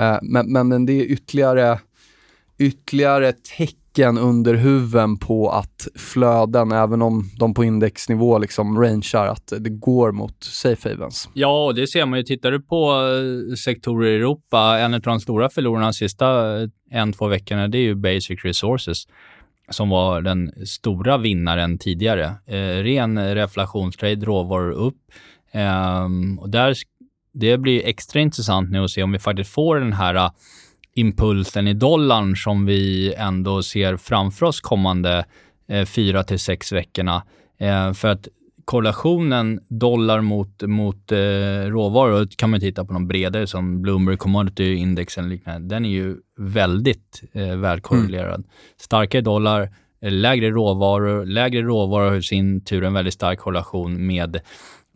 [0.04, 1.80] Eh, men, men det är ytterligare,
[2.58, 9.28] ytterligare tecken tecken under huven på att flöden, även om de på indexnivå liksom rangear,
[9.28, 11.30] att det går mot safe havens.
[11.34, 12.24] Ja, och det ser man ju.
[12.24, 16.70] Tittar du på eh, sektorer i Europa, en av de stora förlorarna de sista eh,
[16.92, 19.08] en, två veckorna, det är ju Basic Resources
[19.70, 22.26] som var den stora vinnaren tidigare.
[22.48, 24.98] Eh, ren reflationstrade, råvaror upp.
[25.52, 26.08] Eh,
[26.40, 26.76] och där,
[27.34, 30.30] det blir extra intressant nu att se om vi faktiskt får den här eh,
[30.96, 35.26] impulsen i dollarn som vi ändå ser framför oss kommande
[35.68, 37.24] eh, fyra till sex veckorna.
[37.60, 38.28] Eh, för att
[38.66, 41.18] korrelationen dollar mot, mot eh,
[41.66, 45.90] råvaror, kan man titta på någon bredare som Bloomberg Commodity Index eller liknande, den är
[45.90, 48.36] ju väldigt eh, välkorrelerad.
[48.36, 48.48] Mm.
[48.78, 49.62] Starkare dollar,
[50.02, 54.40] eh, lägre råvaror, lägre råvaror har i sin tur en väldigt stark korrelation med,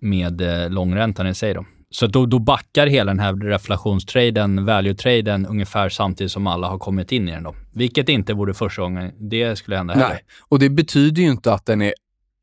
[0.02, 1.54] med eh, långräntan i sig.
[1.54, 1.66] Då.
[1.90, 7.12] Så då, då backar hela den här reflationstraden, value-traden, ungefär samtidigt som alla har kommit
[7.12, 7.44] in i den.
[7.44, 7.56] Då.
[7.74, 10.10] Vilket inte vore första gången det skulle hända heller.
[10.10, 11.94] Nej, och det betyder ju inte att den är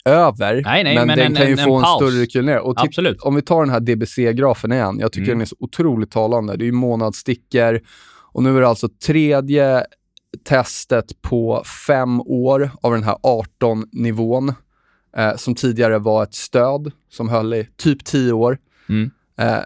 [0.05, 2.45] över, nej, nej, men, men, den en, kan ju en, få en, en större rekyl
[2.45, 2.59] ner.
[2.59, 3.21] Och Absolut.
[3.21, 5.39] Om vi tar den här DBC-grafen igen, jag tycker mm.
[5.39, 6.57] den är så otroligt talande.
[6.57, 7.81] Det är ju månadsstickor
[8.33, 9.85] och nu är det alltså tredje
[10.45, 14.55] testet på fem år av den här 18-nivån,
[15.17, 18.59] eh, som tidigare var ett stöd som höll i typ 10 år.
[18.89, 19.11] Mm.
[19.39, 19.61] Eh,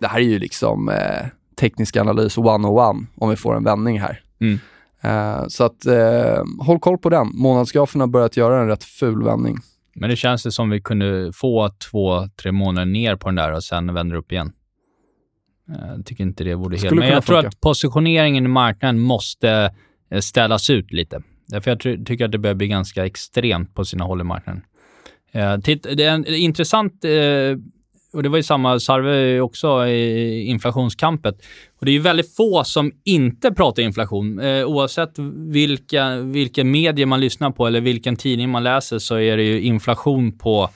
[0.00, 4.20] det här är ju liksom eh, teknisk analys 101 om vi får en vändning här.
[4.40, 4.58] Mm.
[5.02, 7.30] Eh, så att eh, håll koll på den.
[7.34, 9.56] Månadsgrafen har börjat göra en rätt ful vändning.
[9.94, 13.52] Men det känns det som vi kunde få två, tre månader ner på den där
[13.52, 14.52] och sen vänder upp igen.
[15.68, 16.94] Eh, jag tycker inte det borde helt...
[16.94, 19.74] Men jag tror att positioneringen i marknaden måste
[20.10, 21.22] eh, ställas ut lite.
[21.48, 24.62] Därför jag tycker att det börjar bli ganska extremt på sina håll i marknaden.
[25.32, 27.04] Eh, det är en intressant
[28.12, 31.34] och det var ju samma, Sarve också i inflationskampet.
[31.78, 34.40] Och det är ju väldigt få som inte pratar inflation.
[34.40, 39.36] Eh, oavsett vilka, vilken medie man lyssnar på eller vilken tidning man läser så är
[39.36, 40.70] det ju inflation på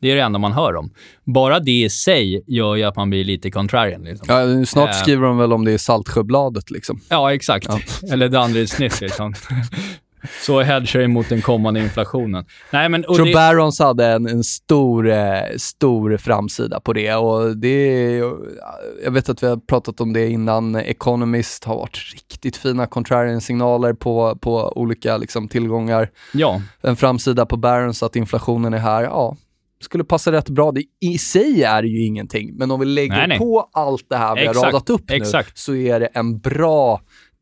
[0.00, 0.90] det är det enda man hör om.
[1.24, 4.02] Bara det i sig gör ju att man blir lite contrarian.
[4.02, 4.26] Liksom.
[4.28, 4.96] Ja, snart eh.
[4.96, 6.70] skriver de väl om det i Saltsjöbladet.
[6.70, 7.00] Liksom.
[7.08, 7.66] Ja, exakt.
[7.68, 7.80] Ja.
[8.12, 9.00] Eller Danderyds snitt.
[9.00, 9.34] Liksom.
[10.44, 12.44] Så hedgar emot den kommande inflationen.
[12.70, 13.32] Nej, men, tror det...
[13.32, 18.16] Barons hade en, en stor, eh, stor framsida på det och det
[19.04, 20.74] jag vet att vi har pratat om det innan.
[20.74, 26.10] Economist har varit riktigt fina contrarian-signaler på, på olika liksom, tillgångar.
[26.32, 26.62] Ja.
[26.80, 29.02] En framsida på Barons att inflationen är här.
[29.02, 29.36] Ja,
[29.80, 30.72] skulle passa rätt bra.
[30.72, 33.38] Det, I sig är det ju ingenting, men om vi lägger nej, nej.
[33.38, 34.58] på allt det här vi Exakt.
[34.58, 37.00] har radat upp nu så är det en bra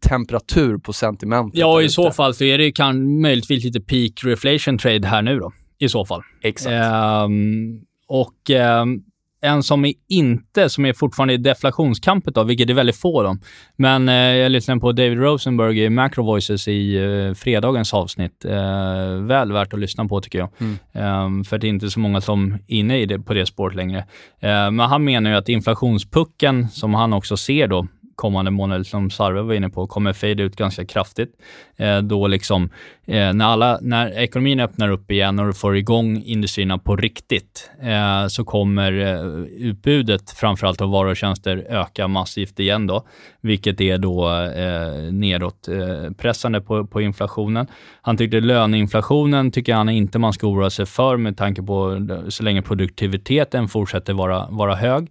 [0.08, 1.60] temperatur på sentimentet.
[1.60, 5.38] Ja, i så fall så är det kan, möjligtvis lite peak reflation trade här nu
[5.38, 5.52] då.
[5.78, 6.22] I så fall.
[6.42, 6.72] Exakt.
[6.72, 8.50] Um, och
[8.82, 9.04] um,
[9.40, 13.36] en som är inte, som är fortfarande i deflationskampet då, vilket är väldigt få då.
[13.76, 18.44] Men eh, jag lyssnade på David Rosenberg i Macro Voices i eh, fredagens avsnitt.
[18.44, 20.48] Eh, väl värt att lyssna på tycker jag.
[20.58, 21.24] Mm.
[21.24, 23.76] Um, för det är inte så många som är inne i det, på det spåret
[23.76, 23.98] längre.
[23.98, 29.10] Uh, men han menar ju att inflationspucken, som han också ser då, kommande månader, som
[29.10, 31.30] Sarve var inne på, kommer fade ut ganska kraftigt.
[31.76, 32.70] Eh, då liksom,
[33.06, 37.70] eh, när, alla, när ekonomin öppnar upp igen och du får igång industrierna på riktigt,
[37.82, 39.20] eh, så kommer eh,
[39.68, 43.06] utbudet, framförallt av varor och tjänster, öka massivt igen då,
[43.40, 47.66] vilket är då eh, nedåt eh, pressande på, på inflationen.
[48.02, 52.42] Han tyckte löneinflationen tycker han inte man ska oroa sig för med tanke på så
[52.42, 55.08] länge produktiviteten fortsätter vara, vara hög.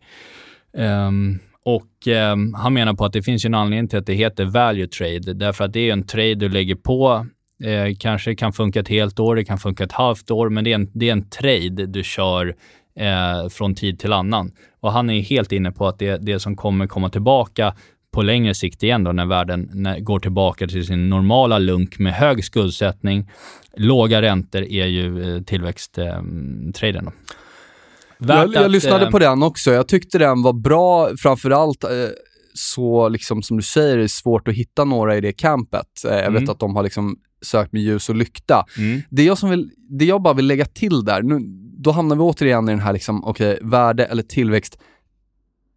[0.74, 4.46] Um, och eh, Han menar på att det finns en anledning till att det heter
[4.46, 5.34] value trade.
[5.34, 7.28] Därför att det är en trade du lägger på.
[7.64, 10.72] Eh, kanske kan funka ett helt år, det kan funka ett halvt år, men det
[10.72, 12.56] är en, det är en trade du kör
[13.00, 14.52] eh, från tid till annan.
[14.80, 17.76] Och Han är helt inne på att det, det som kommer komma tillbaka
[18.12, 22.14] på längre sikt igen då när världen när, går tillbaka till sin normala lunk med
[22.14, 23.30] hög skuldsättning,
[23.78, 27.08] låga räntor är ju eh, tillväxttraden.
[27.08, 27.14] Ehm, eh,
[28.18, 29.72] jag, jag att, lyssnade eh, på den också.
[29.72, 31.90] Jag tyckte den var bra, framförallt eh,
[32.54, 36.06] så liksom som du säger, det är svårt att hitta några i det campet.
[36.06, 36.50] Eh, jag vet mm.
[36.50, 38.66] att de har liksom sökt med ljus och lykta.
[38.78, 39.02] Mm.
[39.10, 41.40] Det, jag som vill, det jag bara vill lägga till där, nu,
[41.78, 44.78] då hamnar vi återigen i den här liksom, okej, okay, värde eller tillväxt.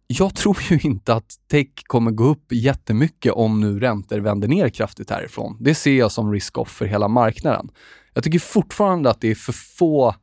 [0.07, 4.69] Jag tror ju inte att tech kommer gå upp jättemycket om nu räntor vänder ner
[4.69, 5.57] kraftigt härifrån.
[5.59, 7.69] Det ser jag som risk-off för hela marknaden.
[8.13, 10.15] Jag tycker fortfarande att det är för få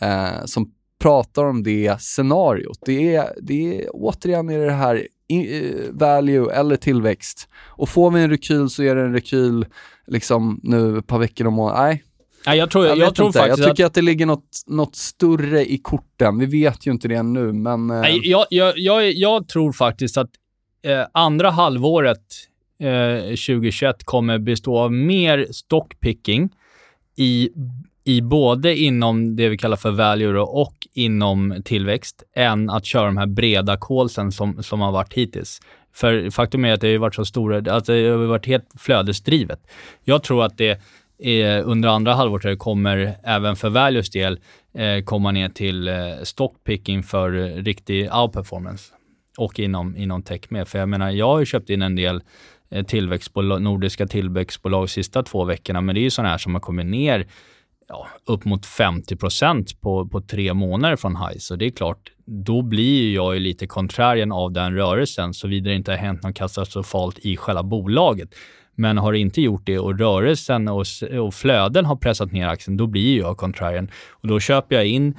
[0.00, 2.78] eh, som pratar om det scenariot.
[2.86, 7.48] Det är, det är återigen är det här Eh, value eller tillväxt.
[7.66, 9.66] Och får vi en rekyl så är det en rekyl
[10.06, 11.78] liksom nu ett par veckor om året.
[11.78, 12.04] Nej,
[12.44, 13.38] Ja, jag tror, jag, jag tror inte.
[13.38, 13.90] faktiskt Jag tycker att...
[13.90, 16.38] att, det ligger något, något större i korten.
[16.38, 17.90] Vi vet ju inte det ännu, men...
[17.90, 18.00] Eh...
[18.00, 20.30] Nej, jag, jag, jag, jag, tror faktiskt att
[20.82, 22.22] eh, andra halvåret
[22.80, 26.50] eh, 2021 kommer bestå av mer stockpicking
[27.16, 27.50] i
[28.08, 33.16] i både inom det vi kallar för value och inom tillväxt än att köra de
[33.16, 35.60] här breda callsen som, som har varit hittills.
[35.94, 39.60] För faktum är att det har varit så stora, att det har varit helt flödesdrivet.
[40.04, 40.80] Jag tror att det
[41.18, 44.38] är, under andra halvåret kommer även för values del
[44.74, 47.30] eh, komma ner till eh, stockpicking för
[47.62, 48.92] riktig outperformance
[49.38, 50.68] och inom, inom tech med.
[50.68, 52.22] För jag menar, jag har ju köpt in en del
[52.70, 56.54] eh, tillväxtbolag, nordiska tillväxtbolag de sista två veckorna, men det är ju sådana här som
[56.54, 57.26] har kommit ner
[57.88, 59.16] ja, upp mot 50
[59.80, 61.38] på, på tre månader från high.
[61.38, 65.76] Så det är klart, då blir jag ju lite konträrien av den rörelsen, såvida det
[65.76, 68.34] inte har hänt något katastrofalt i själva bolaget.
[68.74, 70.84] Men har det inte gjort det och rörelsen och,
[71.20, 73.90] och flöden har pressat ner aktien, då blir jag konträrien.
[74.10, 75.16] Och då köper jag in,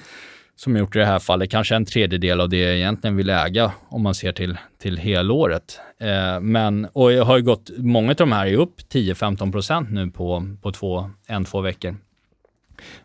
[0.55, 3.29] som jag gjort i det här fallet, kanske en tredjedel av det jag egentligen vill
[3.29, 5.79] äga om man ser till, till helåret.
[5.99, 10.11] Eh, men, och jag har ju gått, många av de här är upp 10-15% nu
[10.11, 11.95] på, på två, en, två veckor.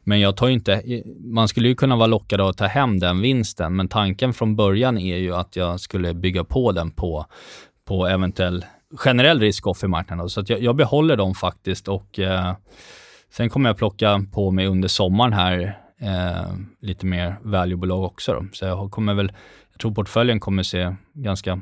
[0.05, 0.83] Men jag tar inte,
[1.21, 4.99] man skulle ju kunna vara lockad att ta hem den vinsten, men tanken från början
[4.99, 7.27] är ju att jag skulle bygga på den på,
[7.85, 8.65] på eventuell
[8.97, 10.29] generell risk-off i marknaden.
[10.29, 12.55] Så att jag, jag behåller dem faktiskt och eh,
[13.31, 18.33] sen kommer jag plocka på mig under sommaren här eh, lite mer value-bolag också.
[18.33, 18.47] Då.
[18.53, 19.33] Så jag kommer väl,
[19.73, 21.61] jag tror portföljen kommer se ganska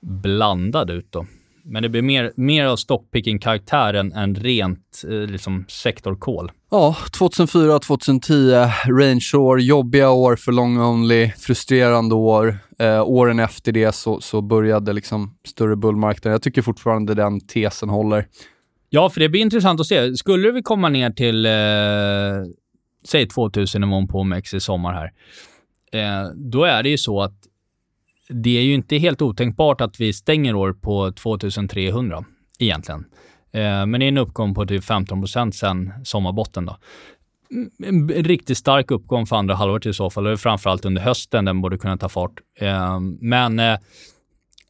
[0.00, 1.26] blandad ut då.
[1.68, 6.50] Men det blir mer, mer av stockpicking-karaktär än, rent eh, liksom sektorkol.
[6.70, 8.52] Ja, 2004, 2010,
[8.86, 12.58] range-år, jobbiga år för long only, frustrerande år.
[12.78, 16.34] Eh, åren efter det så, så började liksom större bullmarknader.
[16.34, 18.26] Jag tycker fortfarande den tesen håller.
[18.90, 20.14] Ja, för det blir intressant att se.
[20.14, 21.52] Skulle vi komma ner till, eh,
[23.08, 25.12] säg 2000-nivån på OMX i sommar här,
[25.92, 27.34] eh, då är det ju så att
[28.28, 32.24] det är ju inte helt otänkbart att vi stänger år på 2300
[32.58, 33.04] egentligen.
[33.52, 36.66] Eh, men det är en uppgång på typ 15% sen sommarbotten.
[36.66, 36.76] Då.
[37.50, 41.44] Mm, en riktigt stark uppgång för andra halvåret i så fall, och framförallt under hösten
[41.44, 42.40] den borde kunna ta fart.
[42.60, 43.78] Eh, men eh,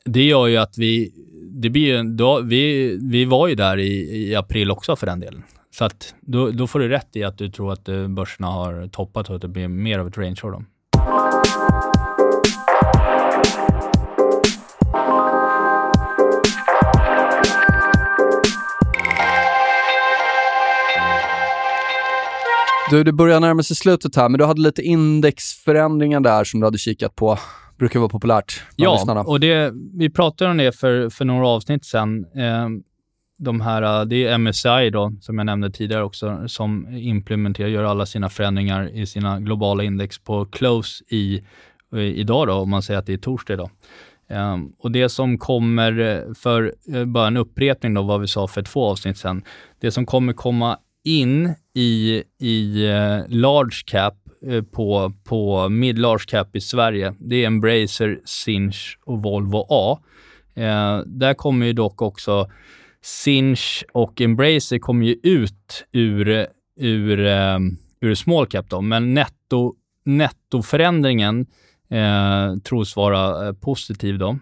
[0.05, 1.13] det gör ju att vi,
[1.51, 5.43] det blir då, vi, vi var ju där i, i april också för den delen.
[5.71, 9.29] Så att då, då får du rätt i att du tror att börserna har toppat
[9.31, 10.67] och att det blir mer av ett range av dem.
[22.91, 26.67] Du, det börjar närma sig slutet här, men du hade lite indexförändringar där som du
[26.67, 27.39] hade kikat på.
[27.79, 29.21] Brukar vara populärt Ja, lyssnarna.
[29.21, 32.25] och det, vi pratade om det för, för några avsnitt sen.
[32.25, 32.69] Eh,
[33.39, 38.07] de här, det är MSCI då, som jag nämnde tidigare också, som implementerar, gör alla
[38.07, 41.43] sina förändringar i sina globala index på close i,
[41.97, 43.71] idag då, om man säger att det är torsdag idag.
[44.29, 48.63] Um, och det som kommer, för uh, bara en upprepning då vad vi sa för
[48.63, 49.43] två avsnitt sen.
[49.81, 54.15] Det som kommer komma in i, i eh, large cap
[54.47, 59.99] eh, på, på mid large cap i Sverige, det är Embracer, Sinch och Volvo A.
[60.55, 62.51] Eh, där kommer ju dock också
[63.03, 66.47] Sinch och Embracer kommer ju ut ur,
[66.77, 67.59] ur, eh,
[68.01, 71.47] ur small cap då, men netto, nettoförändringen
[71.91, 74.39] eh, tros vara positiv då.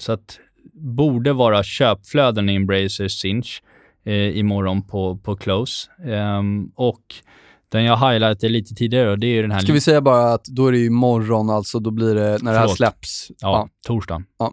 [0.00, 0.38] så att
[0.72, 3.62] borde vara köpflöden i Embracer Sinch
[4.04, 5.90] eh, imorgon på, på Close.
[6.04, 7.14] Um, och
[7.68, 9.60] den jag highlightade lite tidigare, det är ju den här...
[9.60, 12.54] Ska vi säga bara att då är det imorgon, alltså då blir det när Förlåt.
[12.54, 13.30] det här släpps?
[13.30, 13.68] Ja, ja.
[13.86, 14.22] torsdag.
[14.38, 14.52] Ja.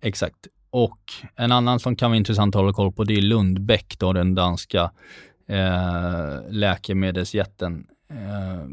[0.00, 0.46] Exakt.
[0.70, 1.00] Och
[1.36, 4.34] en annan som kan vara intressant att hålla koll på, det är Lundbeck, då, den
[4.34, 4.90] danska
[5.48, 7.86] eh, läkemedelsjätten.
[8.10, 8.66] Eh,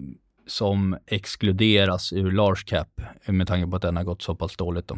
[0.47, 4.88] som exkluderas ur large cap med tanke på att den har gått så pass dåligt.
[4.88, 4.97] Då.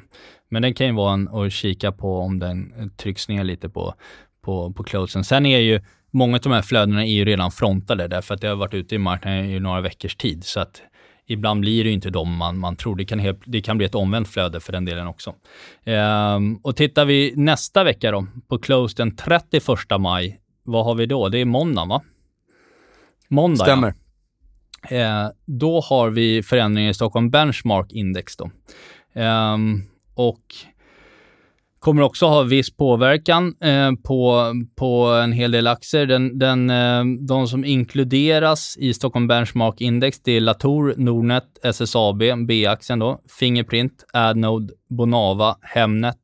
[0.49, 3.93] Men den kan ju vara en att kika på om den trycks ner lite på,
[4.45, 5.23] på, på closen.
[5.23, 5.81] Sen är ju
[6.11, 8.95] många av de här flödena är ju redan frontade därför att det har varit ute
[8.95, 10.43] i marknaden i några veckors tid.
[10.43, 10.81] Så att
[11.27, 12.95] ibland blir det ju inte de man, man tror.
[12.95, 15.35] Det kan, helt, det kan bli ett omvänt flöde för den delen också.
[15.83, 19.63] Ehm, och tittar vi nästa vecka då, på close den 31
[19.99, 21.29] maj, vad har vi då?
[21.29, 22.01] Det är måndag va?
[23.27, 23.93] Måndag Stämmer.
[24.89, 24.97] Ja.
[24.97, 28.51] Ehm, då har vi förändringar i Stockholm Benchmark Index då.
[29.13, 29.81] Ehm,
[30.15, 30.41] och
[31.85, 36.05] kommer också ha viss påverkan eh, på, på en hel del aktier.
[36.05, 42.23] Den, den, eh, de som inkluderas i Stockholm Benchmark Index, det är Latour, Nordnet, SSAB,
[42.47, 46.17] B-aktien då, Fingerprint, Adnode, Bonava, Hemnet,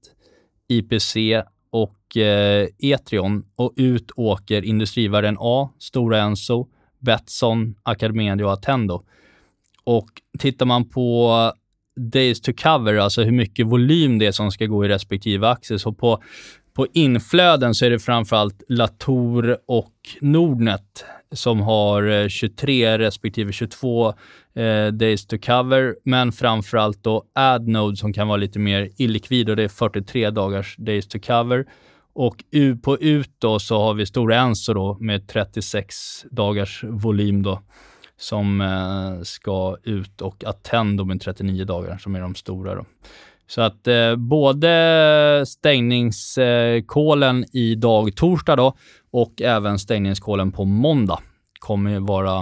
[0.68, 3.44] IPC och eh, Etrion.
[3.56, 6.68] Och ut åker Industrivärden A, Stora Enso,
[7.00, 9.04] Betsson, Academedia och Attendo.
[9.84, 10.10] Och
[10.40, 11.32] tittar man på
[12.00, 15.80] days to cover, alltså hur mycket volym det är som ska gå i respektive aktie.
[15.80, 16.24] Så på,
[16.74, 24.08] på inflöden så är det framförallt Latour och Nordnet som har eh, 23 respektive 22
[24.56, 29.56] eh, days to cover, men framförallt då Adnode som kan vara lite mer illikvid och
[29.56, 31.66] det är 43 dagars days to cover.
[32.14, 32.44] Och
[32.84, 37.62] på ut då så har vi Stora Enso då med 36 dagars volym då
[38.22, 42.76] som eh, ska ut och Attendo med 39 dagar som är de stora.
[42.76, 42.86] Då.
[43.48, 48.74] Så att eh, både stängningskolen i dag torsdag då
[49.12, 51.20] och även stängningskolen på måndag
[51.60, 52.42] kommer vara,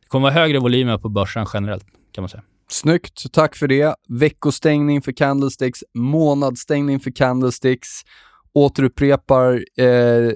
[0.00, 2.42] det kommer vara högre volymer på börsen generellt kan man säga.
[2.68, 3.94] Snyggt, tack för det.
[4.08, 7.88] Veckostängning för Candlesticks, månadsstängning för Candlesticks.
[8.52, 10.32] Återupprepar eh,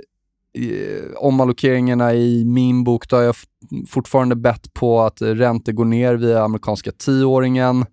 [1.17, 3.35] omallokeringarna i min bok, då har jag
[3.89, 7.87] fortfarande bett på att räntor går ner via amerikanska tioåringen.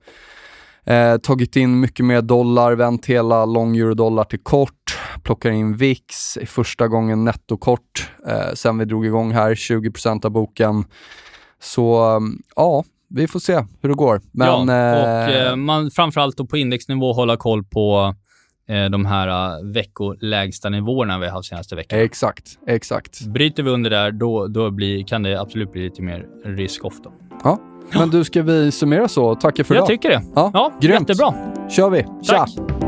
[0.86, 6.38] Eh, tagit in mycket mer dollar, vänt hela long euro-dollar till kort, plockar in VIX
[6.38, 10.84] i första gången nettokort eh, sen vi drog igång här, 20% av boken.
[11.60, 12.20] Så
[12.56, 14.22] ja, vi får se hur det går.
[14.32, 18.16] Men, ja, och eh, eh man framförallt då på indexnivå hålla koll på
[18.92, 22.00] de här uh, veckolägsta nivåerna vi har haft senaste veckan.
[22.00, 23.22] Exakt, exakt.
[23.22, 26.94] Bryter vi under där, då, då blir, kan det absolut bli lite mer risk-off.
[27.44, 27.60] Ja,
[27.94, 29.36] men du, ska vi summera så?
[29.36, 29.88] Tacka för Jag idag.
[29.88, 30.22] tycker det.
[30.36, 31.10] Ja, ja grymt.
[31.10, 31.34] jättebra.
[31.70, 32.06] kör vi.
[32.24, 32.38] Tja!
[32.38, 32.81] Tack.